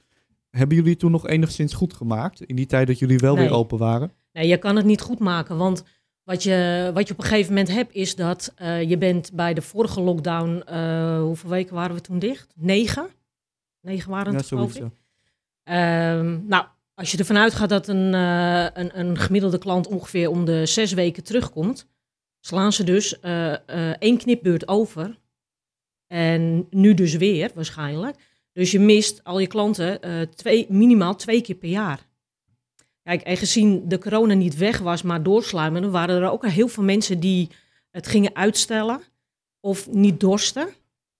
[0.51, 3.45] Hebben jullie toen nog enigszins goed gemaakt in die tijd dat jullie wel Nee.
[3.49, 4.12] weer open waren?
[4.33, 5.57] Nee, je kan het niet goed maken.
[5.57, 5.85] Want
[6.23, 9.55] wat je, wat je op een gegeven moment hebt, is dat eh, je bent bij
[9.55, 10.62] de vorige lockdown.
[10.67, 12.53] eh, hoeveel weken waren we toen dicht?
[12.57, 13.07] Negen?
[13.81, 14.83] Negen waren Ja, het, geloof ik.
[14.83, 14.90] ja.
[16.19, 16.64] Ehm, nou,
[16.95, 20.93] als je ervan uitgaat dat een, eh, een, een gemiddelde klant ongeveer om de zes
[20.93, 21.88] weken terugkomt,
[22.47, 25.19] slaan ze dus eh, eh, één knipbeurt over.
[26.07, 28.17] En nu dus weer, waarschijnlijk.
[28.53, 32.07] Dus je mist al je klanten eh, twee, minimaal twee keer per jaar.
[33.03, 36.83] Kijk, en gezien de corona niet weg was, maar doorsluimerde, waren er ook heel veel
[36.83, 37.51] mensen die
[37.91, 39.01] het gingen uitstellen
[39.61, 40.69] of niet dorsten.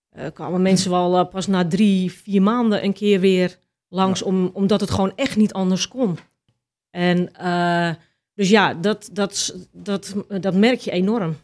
[0.09, 3.57] Eh kwamen mensen wel pas na drie, vier maanden een keer weer
[3.87, 6.17] langs, om, omdat het gewoon echt niet anders kon.
[6.89, 7.31] En
[8.35, 11.35] dus ja, dat, dat, dat, dat merk je enorm.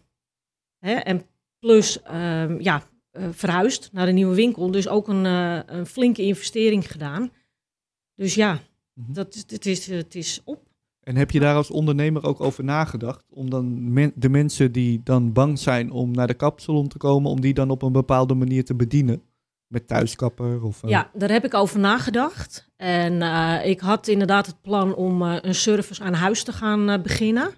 [0.80, 0.94] Hè?
[0.94, 1.26] En
[1.60, 4.72] plus, ehm, ja, eh, verhuisd naar een nieuwe winkel.
[4.72, 7.32] Dus ook een, eh, een flinke investering gedaan.
[8.16, 8.60] Dus ja,
[8.94, 9.14] Mhm.
[9.14, 10.70] dat, het, is, het is op.
[11.04, 13.26] En heb je daar als ondernemer ook over nagedacht?
[13.30, 17.32] Om dan men- de mensen die dan bang zijn om naar de kapsalon te komen,
[17.32, 19.22] om die dan op een bepaalde manier te bedienen?
[19.72, 20.84] Met thuiskapper of...
[20.84, 22.70] eh, Ja, daar heb ik over nagedacht.
[22.76, 27.02] En eh, ik had inderdaad het plan om eh, een service aan huis te gaan
[27.02, 27.54] beginnen.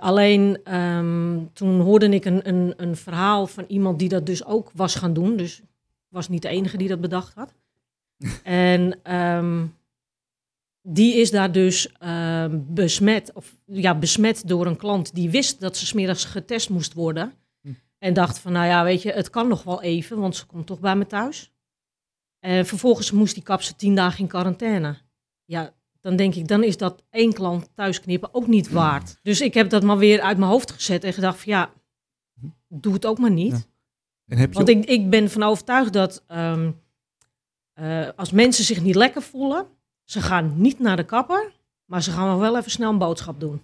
[0.00, 4.70] Alleen ehm, toen hoorde ik een, een, een verhaal van iemand die dat dus ook
[4.74, 5.36] was gaan doen.
[5.36, 5.66] Dus ik
[6.08, 7.54] was niet de enige die dat bedacht had.
[8.42, 9.66] en ehm,
[10.82, 15.76] die is daar dus ehm, besmet, of, ja, besmet door een klant die wist dat
[15.76, 17.32] ze smiddags getest moest worden.
[17.98, 20.66] En dacht van, nou ja, weet je, het kan nog wel even, want ze komt
[20.66, 21.52] toch bij me thuis.
[22.38, 24.96] En vervolgens moest die kapster tien dagen in quarantaine.
[25.44, 29.18] Ja, dan denk ik, dan is dat één klant thuisknippen ook niet waard.
[29.22, 31.72] Dus ik heb dat maar weer uit mijn hoofd gezet en gedacht van, ja,
[32.68, 33.52] doe het ook maar niet.
[33.52, 33.62] Ja.
[34.26, 36.70] En heb je Want ik, ik ben van overtuigd dat ehm,
[37.72, 39.66] eh, als mensen zich niet lekker voelen,
[40.04, 41.52] ze gaan niet naar de kapper,
[41.84, 43.62] maar ze gaan wel even snel een boodschap doen.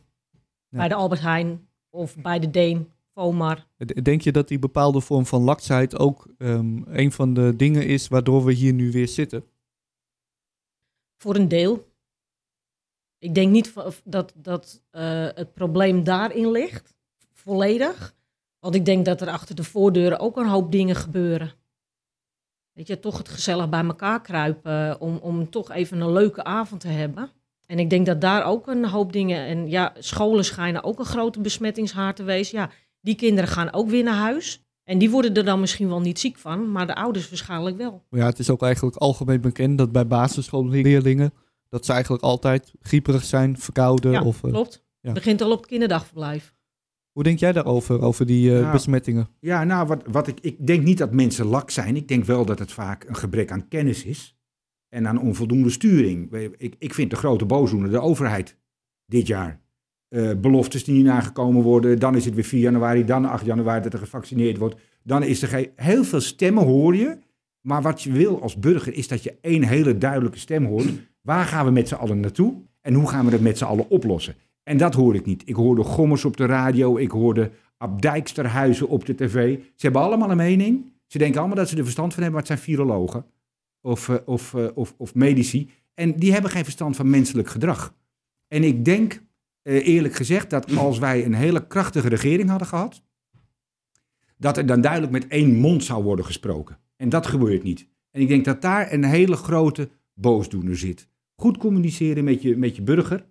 [0.69, 0.79] Ja.
[0.79, 3.67] Bij de Albert Heijn of bij de Deen, Vomar.
[4.03, 8.09] Denk je dat die bepaalde vorm van laksheid ook ehm, een van de dingen is
[8.09, 9.45] waardoor we hier nu weer zitten?
[11.17, 11.93] Voor een deel.
[13.19, 13.75] Ik denk niet
[14.05, 16.95] dat, dat eh, het probleem daarin ligt,
[17.33, 18.15] volledig.
[18.59, 21.53] Want ik denk dat er achter de voordeuren ook een hoop dingen gebeuren.
[22.73, 26.81] Weet je, toch het gezellig bij elkaar kruipen om, om toch even een leuke avond
[26.81, 27.31] te hebben.
[27.67, 29.47] En ik denk dat daar ook een hoop dingen...
[29.47, 32.59] En ja, scholen schijnen ook een grote besmettingshaard te wezen.
[32.59, 32.71] Ja,
[33.05, 34.63] die kinderen gaan ook weer naar huis.
[34.85, 38.05] En die worden er dan misschien wel niet ziek van, maar de ouders waarschijnlijk wel.
[38.11, 41.33] Maar ja, het is ook eigenlijk algemeen bekend dat bij basisschoolleerlingen
[41.69, 44.13] dat ze eigenlijk altijd grieperig zijn, verkouden.
[44.13, 44.85] Ja, of, eh, klopt.
[45.01, 45.13] ja.
[45.13, 46.55] Begint al op het kinderdagverblijf.
[47.13, 49.29] hoe denk jij daarover, over die eh, Nou, besmettingen?
[49.41, 51.97] Ja, nou, wat, wat ik, ik denk niet dat mensen lak zijn.
[51.97, 54.37] Ik denk wel dat het vaak een gebrek aan kennis is.
[54.89, 56.33] En aan onvoldoende sturing.
[56.57, 58.59] Ik, ik vind de grote boosdoener de overheid
[59.07, 59.64] dit jaar.
[60.15, 61.99] Eh, beloftes die niet nagekomen worden.
[61.99, 64.77] Dan is het weer 4 januari, dan 8 januari dat er gevaccineerd wordt.
[65.03, 65.71] Dan is er.
[65.77, 67.19] Heel veel stemmen hoor je.
[67.61, 70.89] Maar wat je wil als burger is dat je één hele duidelijke stem hoort.
[71.21, 72.55] Waar gaan we met z'n allen naartoe?
[72.81, 74.35] En hoe gaan we dat met z'n allen oplossen?
[74.63, 75.43] En dat hoor ik niet.
[75.47, 76.97] Ik hoorde Gommers op de radio.
[76.97, 79.59] Ik hoorde Ab Dijksterhuizen op de tv.
[79.59, 80.93] Ze hebben allemaal een mening.
[81.07, 83.25] Ze denken allemaal dat ze er verstand van hebben, maar het zijn virologen.
[83.81, 85.71] Of, eh, of, eh, of, of medici.
[85.95, 87.95] En die hebben geen verstand van menselijk gedrag.
[88.49, 89.23] En ik denk,
[89.65, 93.03] eerlijk gezegd, dat als wij een hele krachtige regering hadden gehad,
[94.37, 96.79] dat er dan duidelijk met één mond zou worden gesproken.
[96.97, 97.89] En dat gebeurt niet.
[98.11, 101.09] En ik denk dat daar een hele grote boosdoener zit.
[101.35, 103.27] Goed communiceren met je, met je burger.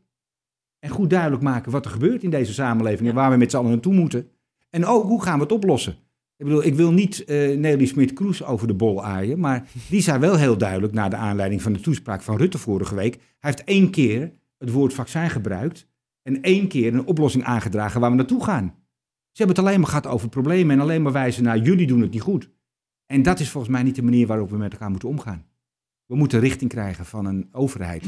[0.80, 3.58] En goed duidelijk maken wat er gebeurt in deze samenleving en waar we met z'n
[3.58, 4.30] allen naartoe moeten.
[4.70, 5.96] En ook hoe gaan we het oplossen.
[6.38, 10.20] Ik bedoel, ik wil niet eh Nelly Smit-Kroes over de bol aaien, maar die zei
[10.20, 13.14] wel heel duidelijk na de aanleiding van de toespraak van Rutte vorige week.
[13.14, 15.88] Hij heeft één keer het woord vaccin gebruikt
[16.24, 18.66] en één keer een oplossing aangedragen waar we naartoe gaan.
[19.32, 22.02] Ze hebben het alleen maar gehad over problemen en alleen maar wijzen naar jullie doen
[22.02, 22.50] het niet goed.
[23.06, 25.46] En dat is volgens mij niet de manier waarop we met elkaar moeten omgaan.
[26.06, 28.06] We moeten richting krijgen van een overheid.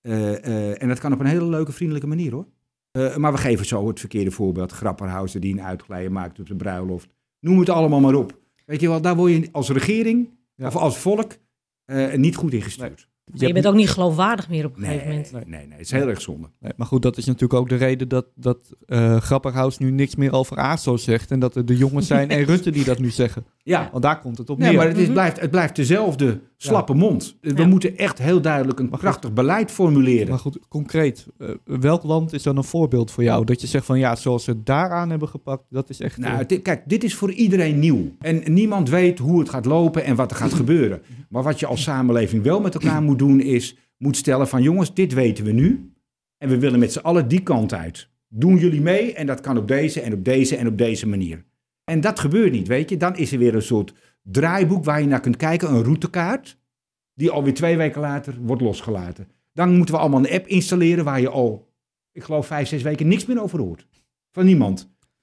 [0.00, 2.46] Eh, eh, en dat kan op een hele leuke, vriendelijke manier hoor.
[2.90, 4.72] Eh, maar we geven zo het verkeerde voorbeeld.
[4.72, 7.14] Grapperhausen die een uitglijden maakt op de bruiloft.
[7.40, 8.40] Noem het allemaal maar op.
[8.66, 10.66] Weet je wel, daar word je als regering Ja.
[10.66, 11.32] of als volk
[12.16, 13.08] niet goed in gestuurd.
[13.32, 15.32] Je bent ook niet geloofwaardig meer op een Nee, gegeven moment.
[15.32, 16.48] nee, nee, nee, het is heel erg zonde.
[16.60, 20.16] Nee, maar goed, dat is natuurlijk ook de reden dat, dat eh Grapperhaus nu niks
[20.16, 21.30] meer over ASO zegt.
[21.30, 23.44] En dat het de jongens zijn en Rutte die dat nu zeggen.
[23.62, 24.76] Ja, Want daar komt het op nee, neer.
[24.78, 25.12] maar het, is, Mhm.
[25.12, 27.36] blijft, het blijft dezelfde slappe mond.
[27.40, 27.66] We Ja.
[27.66, 30.28] moeten echt heel duidelijk een krachtig beleid formuleren.
[30.28, 33.44] Maar goed, concreet, eh, welk land is dan een voorbeeld voor jou?
[33.44, 36.18] Dat je zegt van ja, zoals ze het daaraan hebben gepakt, dat is echt...
[36.18, 38.12] Nou, eh, dit- kijk, dit is voor iedereen nieuw.
[38.18, 41.02] En niemand weet hoe het gaat lopen en wat er gaat gebeuren.
[41.34, 44.94] Maar wat je als samenleving wel met elkaar moet doen, is moet stellen van jongens,
[44.94, 45.92] dit weten we nu.
[46.38, 48.08] En we willen met z'n allen die kant uit.
[48.28, 49.14] Doen jullie mee?
[49.14, 51.44] En dat kan op deze en op deze en op deze manier.
[51.84, 52.96] En dat gebeurt niet, weet je.
[52.96, 56.58] Dan is er weer een soort draaiboek waar je naar kunt kijken, een routekaart.
[57.14, 59.28] Die alweer twee weken later wordt losgelaten.
[59.52, 61.72] Dan moeten we allemaal een app installeren waar je al,
[62.12, 63.86] ik geloof, vijf, zes weken niks meer over hoort.
[64.30, 64.80] Van niemand.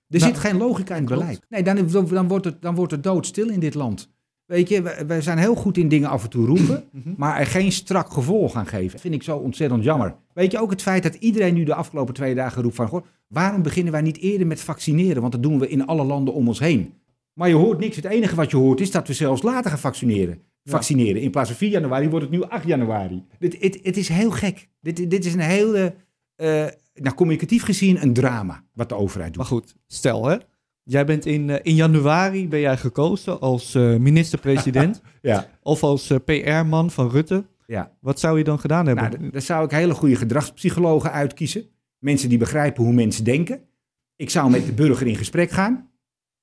[0.08, 1.46] Er Nou, zit geen logica in het beleid.
[1.50, 4.10] Nee, dan, dan, wordt het, dan wordt het doodstil in dit land.
[4.52, 7.14] Weet je, we, zijn heel goed in dingen af en toe roepen, Mhm.
[7.18, 8.92] maar er geen strak gevolg aan geven.
[8.92, 10.16] Dat vind ik zo ontzettend jammer.
[10.34, 12.88] Weet je, ook het feit dat iedereen nu de afgelopen twee dagen roept van...
[12.88, 15.22] Goh, waarom beginnen wij niet eerder met vaccineren?
[15.22, 16.94] Want dat doen we in alle landen om ons heen.
[17.34, 17.96] Maar je hoort niks.
[17.96, 20.42] Het enige wat je hoort is dat we zelfs later gaan vaccineren.
[20.64, 21.22] Vaccineren.
[21.22, 23.24] In plaats van 4 januari wordt het nu 8 januari.
[23.40, 24.68] Dit, het, het is heel gek.
[24.82, 25.96] Dit, dit is een hele,
[26.36, 29.38] eh nou, communicatief gezien, een drama wat de overheid doet.
[29.38, 30.38] Maar goed, stel hè.
[30.92, 35.48] Jij bent in, eh, in januari ben jij gekozen als eh, minister-president Ja.
[35.62, 37.46] of als eh, PR-man van Rutte.
[37.66, 37.92] Ja.
[38.00, 39.04] Wat zou je dan gedaan hebben?
[39.20, 41.64] Nou, d- daar zou ik hele goede gedragspsychologen uitkiezen.
[42.00, 43.62] Mensen die begrijpen hoe mensen denken.
[44.16, 45.90] Ik zou met de burger in gesprek gaan.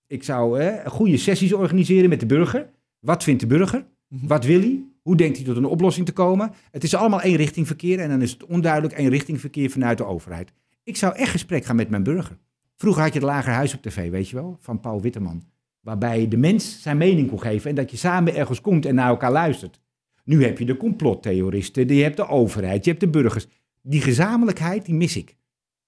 [0.06, 2.70] Ik zou goede sessies organiseren met de burger.
[2.98, 3.87] Wat vindt de burger?
[4.08, 4.26] Mhm.
[4.26, 4.82] Wat wil hij?
[5.02, 6.52] Hoe denkt hij tot een oplossing te komen?
[6.70, 9.98] Het is allemaal één richting verkeer en dan is het onduidelijk één richting verkeer vanuit
[9.98, 10.52] de overheid.
[10.82, 12.38] Ik zou echt gesprek gaan met mijn burger.
[12.81, 15.43] Vroeger had je het Lagerhuis op tv, weet je wel, van Paul Witteman.
[15.81, 19.09] Waarbij de mens zijn mening kon geven en dat je samen ergens komt en naar
[19.09, 19.81] elkaar luistert.
[20.25, 23.47] Nu heb je de complottheoristen, je hebt de overheid, je hebt de burgers.
[23.83, 25.37] Die gezamenlijkheid, die mis ik.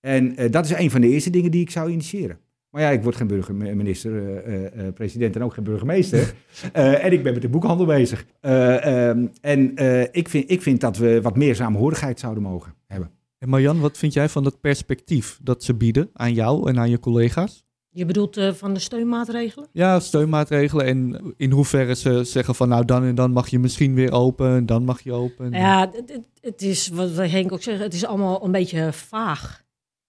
[0.00, 2.38] En eh, dat is een van de eerste dingen die ik zou initiëren.
[2.70, 6.34] Maar ja, ik word geen burgemeester, eh, eh, president en ook geen burgemeester.
[6.72, 8.26] En ik ben met de boekhandel bezig.
[8.40, 9.76] Eh, ehm, en
[10.12, 13.10] ik, vind, ik vind dat we wat meer samenhorigheid zouden mogen hebben.
[13.40, 16.90] En Marjan, wat vind jij van dat perspectief dat ze bieden aan jou en aan
[16.90, 17.64] je collega's?
[17.90, 19.68] Je bedoelt eh, van de steunmaatregelen?
[19.72, 23.94] Ja, steunmaatregelen en in hoeverre ze zeggen van nou dan en dan mag je misschien
[23.94, 25.52] weer open en dan mag je open.
[25.52, 29.62] Ja, het, het- is, wat Henk ook zegt, het is allemaal een beetje vaag.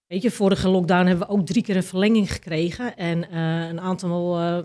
[0.06, 2.96] Weet je, vorige lockdown hebben we ook drie keer een verlenging gekregen.
[2.96, 4.58] En eh, een aantal, eh,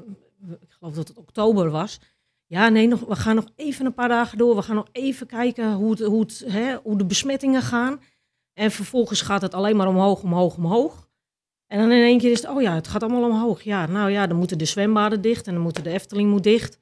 [0.62, 2.00] ik geloof dat het oktober was.
[2.46, 4.56] Ja, nee, nog, we gaan nog even een paar dagen door.
[4.56, 8.00] We gaan nog even kijken hoe, het, hoe, het, hè, hoe de besmettingen gaan.
[8.58, 11.10] En vervolgens gaat het alleen maar omhoog, omhoog, omhoog.
[11.68, 13.62] En dan in één keer is het, oh ja, het gaat allemaal omhoog.
[13.62, 16.80] Ja, nou ja, dan moeten de zwembaden dicht en dan moet de Efteling moet dicht.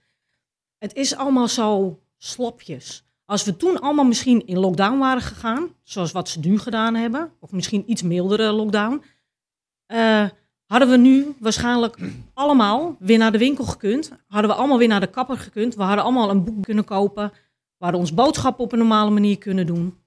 [0.77, 3.05] Het is allemaal zo slapjes.
[3.25, 7.31] Als we toen allemaal misschien in lockdown waren gegaan, zoals wat ze nu gedaan hebben,
[7.39, 9.03] of misschien iets mildere lockdown,
[9.85, 10.29] eh,
[10.65, 11.97] hadden we nu waarschijnlijk
[12.33, 14.11] allemaal weer naar de winkel gekund.
[14.27, 15.75] Hadden we allemaal weer naar de kapper gekund.
[15.75, 17.31] We hadden allemaal een boek kunnen kopen.
[17.77, 20.03] We hadden ons boodschap op een normale manier kunnen doen.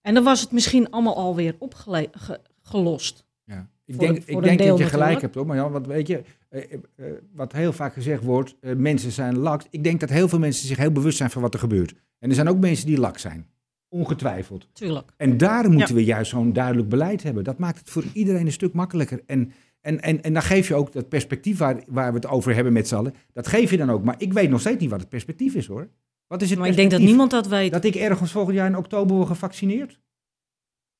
[0.00, 3.26] En dan was het misschien allemaal alweer opgelost.
[3.44, 3.68] Ja.
[3.84, 4.90] Ik Voor- denk, voor ik denk dat je natuurlijk.
[4.90, 5.46] gelijk hebt, hoor.
[5.46, 9.38] Maar Jan, want weet je, eh, eh, eh, wat heel vaak gezegd wordt, mensen zijn
[9.38, 9.66] laks.
[9.70, 11.94] Ik denk dat heel veel mensen zich heel bewust zijn van wat er gebeurt.
[12.18, 13.46] En er zijn ook mensen die lak zijn.
[13.88, 14.68] Ongetwijfeld.
[14.72, 15.12] Tuurlijk.
[15.16, 17.44] En daarom moeten we juist zo'n duidelijk beleid hebben.
[17.44, 19.22] Dat maakt het voor iedereen een stuk makkelijker.
[19.26, 22.54] En, en, en, en dan geef je ook dat perspectief waar, waar we het over
[22.54, 23.14] hebben met z'n allen.
[23.32, 24.04] Dat geef je dan ook.
[24.04, 25.88] Maar ik weet nog steeds niet wat het perspectief is hoor.
[26.28, 27.72] Wat is het Maar ik denk dat niemand dat weet.
[27.72, 30.00] Dat ik ergens volgend jaar in oktober word gevaccineerd?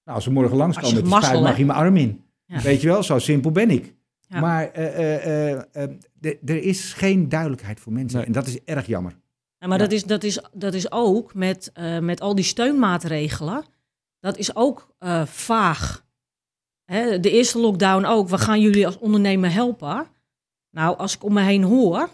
[0.04, 2.24] Nou, als ze morgen langskomen met de spuit, mag je mijn arm in.
[2.44, 2.60] Ja.
[2.60, 3.94] Weet je wel, zo simpel ben ik.
[4.28, 4.40] Ja.
[4.40, 5.90] Maar eh, eh, eh,
[6.44, 8.18] er is geen duidelijkheid voor mensen.
[8.18, 8.26] Nee.
[8.26, 9.12] En dat is erg jammer.
[9.58, 9.84] Ja, maar Ja.
[9.84, 13.64] Dat, is, dat, is, dat is ook met, eh, met al die steunmaatregelen.
[14.20, 16.06] Dat is ook eh, vaag.
[16.84, 18.28] Hè, de eerste lockdown ook.
[18.28, 20.06] We gaan jullie als ondernemer helpen.
[20.70, 22.08] Nou, als ik om me heen hoor,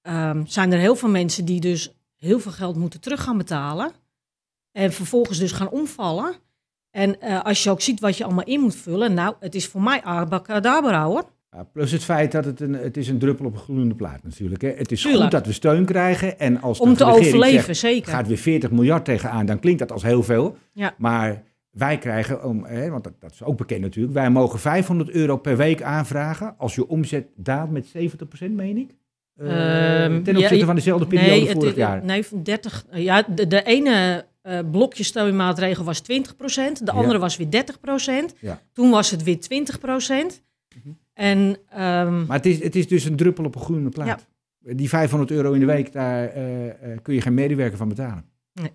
[0.00, 3.90] ehm, zijn er heel veel mensen die dus heel veel geld moeten terug gaan betalen.
[4.72, 6.34] En vervolgens dus gaan omvallen.
[6.90, 9.14] En eh, als je ook ziet wat je allemaal in moet vullen.
[9.14, 11.24] Nou, het is voor mij abacadabra hoor.
[11.50, 14.22] Ja, plus het feit dat het een, het is een druppel op een gloeiende plaat
[14.22, 14.62] natuurlijk.
[14.62, 14.68] Hè.
[14.68, 15.22] Het is Tuurlijk.
[15.22, 16.38] goed dat we steun krijgen.
[16.38, 18.12] En als Om de te overleven, zegt, zeker.
[18.12, 20.56] gaat weer 40 miljard tegenaan, dan klinkt dat als heel veel.
[20.72, 20.94] Ja.
[20.98, 25.10] Maar wij krijgen, om, hè, want dat, dat is ook bekend natuurlijk, wij mogen 500
[25.10, 28.94] euro per week aanvragen als je omzet daalt met 70%, meen ik.
[29.36, 32.04] Eh, Ehm, ten opzichte van dezelfde periode vorig het- jaar.
[32.04, 32.84] Nee, van 30.
[32.92, 36.92] Ja, de, de ene eh blokje steunmaatregel was 20%, de Ja.
[36.92, 38.34] andere was weer 30%.
[38.40, 38.62] Ja.
[38.72, 40.42] Toen was het weer 20%.
[41.12, 44.26] En ehm, Maar het is, het is dus een druppel op een groene plaat.
[44.60, 48.24] Die 500 euro in de week, daar eh, eh, kun je geen medewerker van betalen.
[48.52, 48.70] Nee.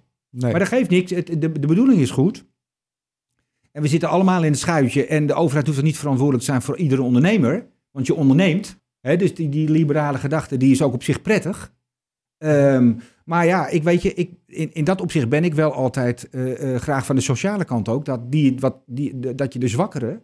[0.52, 1.12] Maar dat geeft niks.
[1.12, 2.46] Het, de, de bedoeling is goed.
[3.72, 5.06] En we zitten allemaal in het schuitje.
[5.06, 7.67] En de overheid hoeft er niet verantwoordelijk te zijn voor iedere ondernemer.
[7.91, 8.80] Want je onderneemt.
[9.15, 11.74] Dus die, die liberale gedachte die is ook op zich prettig.
[12.38, 12.93] Ehm,
[13.26, 16.74] maar ja, ik weet je, ik, in, in dat opzicht ben ik wel altijd eh,
[16.76, 18.06] eh, graag van de sociale kant ook.
[18.06, 20.22] Dat, die, wat, die, de- dat je de zwakkeren,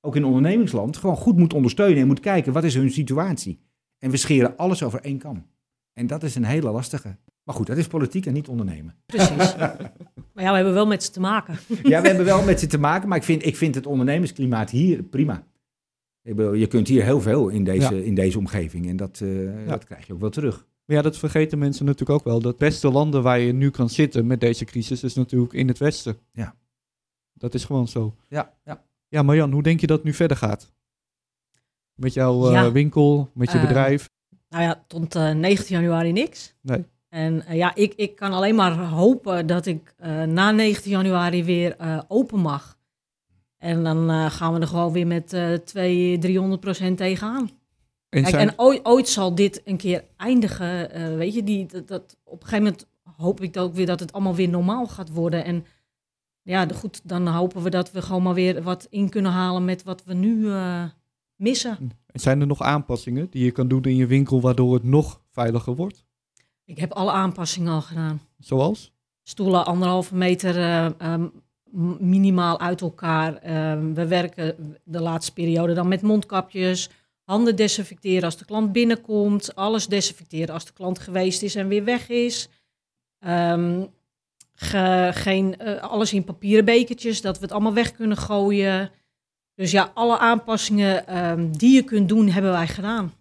[0.00, 1.98] ook in ondernemingsland, gewoon goed moet ondersteunen.
[2.00, 3.60] En moet kijken, wat is hun situatie?
[3.98, 5.46] En we scheren alles over één kam.
[5.92, 7.16] En dat is een hele lastige.
[7.42, 8.94] Maar goed, dat is politiek en niet ondernemen.
[9.06, 9.56] precies.
[10.34, 11.58] maar ja, we hebben wel met ze te maken.
[11.82, 14.70] Ja, we hebben wel met ze te maken, maar ik vind, ik vind het ondernemersklimaat
[14.70, 15.46] hier prima.
[16.26, 19.68] Ik bedoel, je kunt hier heel veel in deze, in deze omgeving en dat, eh,
[19.68, 20.66] dat krijg je ook wel terug.
[20.84, 22.40] Maar ja, dat vergeten mensen natuurlijk ook wel.
[22.40, 25.78] Dat beste landen waar je nu kan zitten met deze crisis is natuurlijk in het
[25.78, 26.16] Westen.
[26.32, 26.54] Ja.
[27.32, 28.14] Dat is gewoon zo.
[28.28, 28.84] Ja, ja.
[29.08, 30.72] Ja, Marjan, hoe denk je dat het nu verder gaat?
[31.94, 32.72] Met jouw eh, Ja.
[32.72, 34.08] winkel, met je Eh, bedrijf?
[34.48, 36.54] Nou ja, tot eh 19 januari niks.
[36.60, 36.84] Nee.
[37.08, 41.76] En ja, ik, ik kan alleen maar hopen dat ik eh, na 19 januari weer
[41.76, 42.75] eh, open mag.
[43.66, 47.50] En dan eh, gaan we er gewoon weer met eh 200, 300 procent tegenaan.
[48.08, 50.90] En Kijk, zijn- en ooit, ooit zal dit een keer eindigen.
[50.90, 54.00] eh, weet je, die, dat, dat, op een gegeven moment hoop ik ook weer dat
[54.00, 55.44] het allemaal weer normaal gaat worden.
[55.44, 55.64] En
[56.42, 59.82] ja, goed, dan hopen we dat we gewoon maar weer wat in kunnen halen met
[59.82, 60.84] wat we nu eh,
[61.36, 61.78] missen.
[62.06, 65.20] en zijn er nog aanpassingen die je kan doen in je winkel waardoor het nog
[65.30, 66.04] veiliger wordt?
[66.64, 68.20] Ik heb alle aanpassingen al gedaan.
[68.38, 68.92] Zoals?
[69.22, 71.26] Stoelen anderhalve meter eh, ehm,
[72.00, 73.36] minimaal uit elkaar.
[73.36, 76.90] Ehm, we werken de laatste periode dan met mondkapjes.
[77.24, 79.54] Handen desinfecteren als de klant binnenkomt.
[79.54, 82.48] Alles desinfecteren als de klant geweest is en weer weg is.
[83.18, 83.84] Ehm,
[84.54, 88.90] ge- geen, eh, alles in papieren bekertjes, dat we het allemaal weg kunnen gooien.
[89.54, 93.12] Dus ja, alle aanpassingen ehm, die je kunt doen, hebben wij gedaan.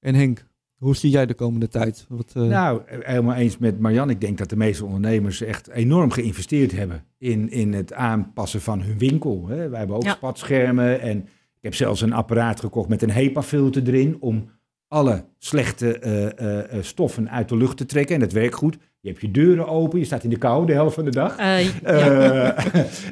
[0.00, 0.44] En Henk,
[0.78, 2.06] hoe zie jij de komende tijd?
[2.08, 4.10] Wat, eh, Nou, helemaal eens met Marjan.
[4.10, 8.80] Ik denk dat de meeste ondernemers echt enorm geïnvesteerd hebben in, in het aanpassen van
[8.82, 9.46] hun winkel.
[9.48, 9.68] Hè.
[9.68, 10.12] Wij hebben ook Ja.
[10.14, 11.18] spatschermen en
[11.56, 14.50] ik heb zelfs een apparaat gekocht met een HEPA-filter erin om
[14.88, 18.14] alle slechte eh, eh, eh, stoffen uit de lucht te trekken.
[18.14, 18.78] En dat werkt goed.
[19.00, 21.36] Je hebt je deuren open, je staat in de kou de helft van de dag.
[21.82, 22.54] Ja.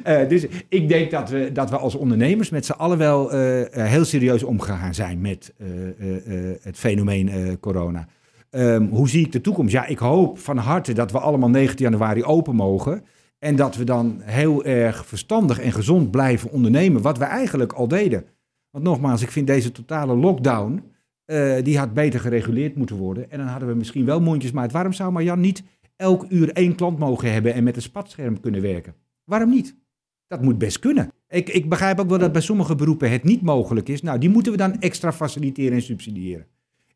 [0.27, 3.29] Dus ik denk dat we, dat we als ondernemers met z'n allen wel
[3.71, 5.53] heel serieus omgegaan zijn met
[6.61, 8.07] het fenomeen corona.
[8.49, 9.71] Ehm, hoe zie ik de toekomst?
[9.71, 13.03] Ja, ik hoop van harte dat we allemaal 19 januari open mogen.
[13.39, 17.01] En dat we dan heel erg verstandig en gezond blijven ondernemen.
[17.01, 18.25] Wat we eigenlijk al deden.
[18.71, 20.83] Want nogmaals, ik vind deze totale lockdown.
[21.27, 23.31] Eh, die had beter gereguleerd moeten worden.
[23.31, 24.71] En dan hadden we misschien wel mondjesmaat.
[24.71, 25.63] Waarom zou Marjan niet
[25.95, 28.95] elk uur één klant mogen hebben en met een spatscherm kunnen werken?
[29.23, 29.75] Waarom niet?
[30.27, 31.11] Dat moet best kunnen.
[31.27, 34.01] Ik, ik begrijp ook wel dat bij sommige beroepen het niet mogelijk is.
[34.01, 36.47] Nou, die moeten we dan extra faciliteren en subsidiëren.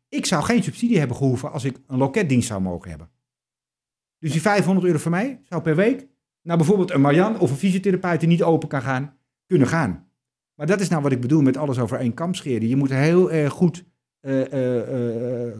[0.08, 3.10] Ik zou geen subsidie hebben gehoeven als ik een loketdienst zou mogen hebben.
[4.18, 6.06] Dus die 500 euro voor mij zou per week
[6.42, 9.16] naar bijvoorbeeld een Marjan of een fysiotherapeut die niet open kan gaan,
[9.46, 10.06] kunnen gaan.
[10.54, 12.68] Maar dat is nou wat ik bedoel met alles over één kam scheren.
[12.68, 13.84] Je moet heel erg goed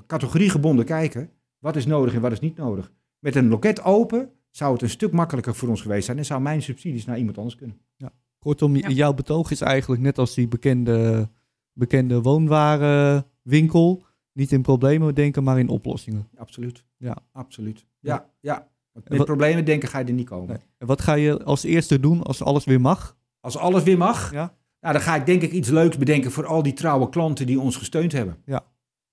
[0.06, 1.30] categoriegebonden kijken.
[1.58, 2.92] Wat is nodig en wat is niet nodig.
[3.18, 6.40] Met een loket open zou het een stuk makkelijker voor ons geweest zijn en zou
[6.40, 7.76] mijn subsidies naar iemand anders kunnen.
[7.96, 8.12] Ja.
[8.38, 8.88] Kortom, Ja.
[8.88, 11.28] jouw betoog is eigenlijk net als die bekende,
[11.72, 14.02] bekende woonwarenwinkel.
[14.32, 16.28] Niet in problemen denken, maar in oplossingen.
[16.36, 16.84] Absoluut.
[16.96, 17.16] Ja.
[17.32, 17.86] Absoluut.
[18.00, 18.68] Ja, ja.
[18.92, 20.48] Want met wat- problemen denken ga je er niet komen.
[20.48, 20.58] Nee.
[20.78, 23.16] En wat ga je als eerste doen als alles weer mag?
[23.40, 24.54] Als alles weer mag, Ja.
[24.82, 27.60] Nou, dan ga ik denk ik iets leuks bedenken voor al die trouwe klanten die
[27.60, 28.36] ons gesteund hebben.
[28.44, 28.64] Ja.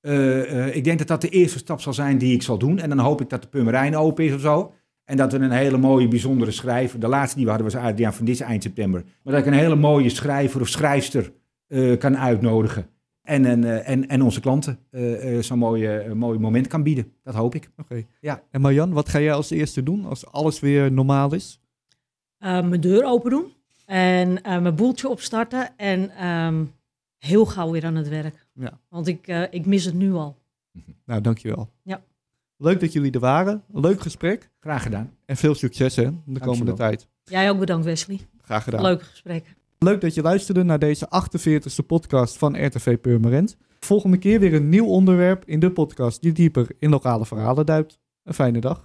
[0.02, 2.80] Eh, eh, ik denk dat dat de eerste stap zal zijn die ik zal doen.
[2.80, 4.74] En dan hoop ik dat de Purmerijn open is of zo.
[5.04, 7.00] En dat we een hele mooie, bijzondere schrijver...
[7.00, 9.04] De laatste die we hadden was Adriaan van Dis eind september.
[9.24, 11.32] Maar dat ik een hele mooie schrijver of schrijfster
[11.68, 12.88] eh, kan uitnodigen.
[13.22, 16.84] En, en, eh, en, en onze klanten eh, eh, zo'n mooie, eh, mooi moment kan
[16.84, 17.12] bieden.
[17.24, 17.70] Dat hoop ik.
[17.78, 18.04] Oké.
[18.22, 18.44] Ja.
[18.52, 21.60] En Marjan, wat ga jij als eerste doen als alles weer normaal is?
[22.38, 23.52] Eh, mijn deur open doen
[23.90, 26.64] en eh, mijn boeltje opstarten en ehm,
[27.18, 28.46] heel gauw weer aan het werk.
[28.54, 28.80] Ja.
[28.90, 30.38] Want ik, eh, ik mis het nu al.
[31.06, 31.70] Nou, dankjewel.
[31.84, 32.02] Ja.
[32.58, 33.64] Leuk dat jullie er waren.
[33.72, 34.50] Leuk gesprek.
[34.60, 35.12] Graag gedaan.
[35.26, 37.08] En veel succes hè, de komende tijd.
[37.24, 38.20] Jij ook bedankt Wesley.
[38.42, 38.82] Graag gedaan.
[38.82, 39.56] Leuk gesprek.
[39.78, 43.58] Leuk dat je luisterde naar deze 48e podcast van RTV Purmerend.
[43.80, 48.00] Volgende keer weer een nieuw onderwerp in de podcast die dieper in lokale verhalen duikt.
[48.24, 48.78] Een fijne dag.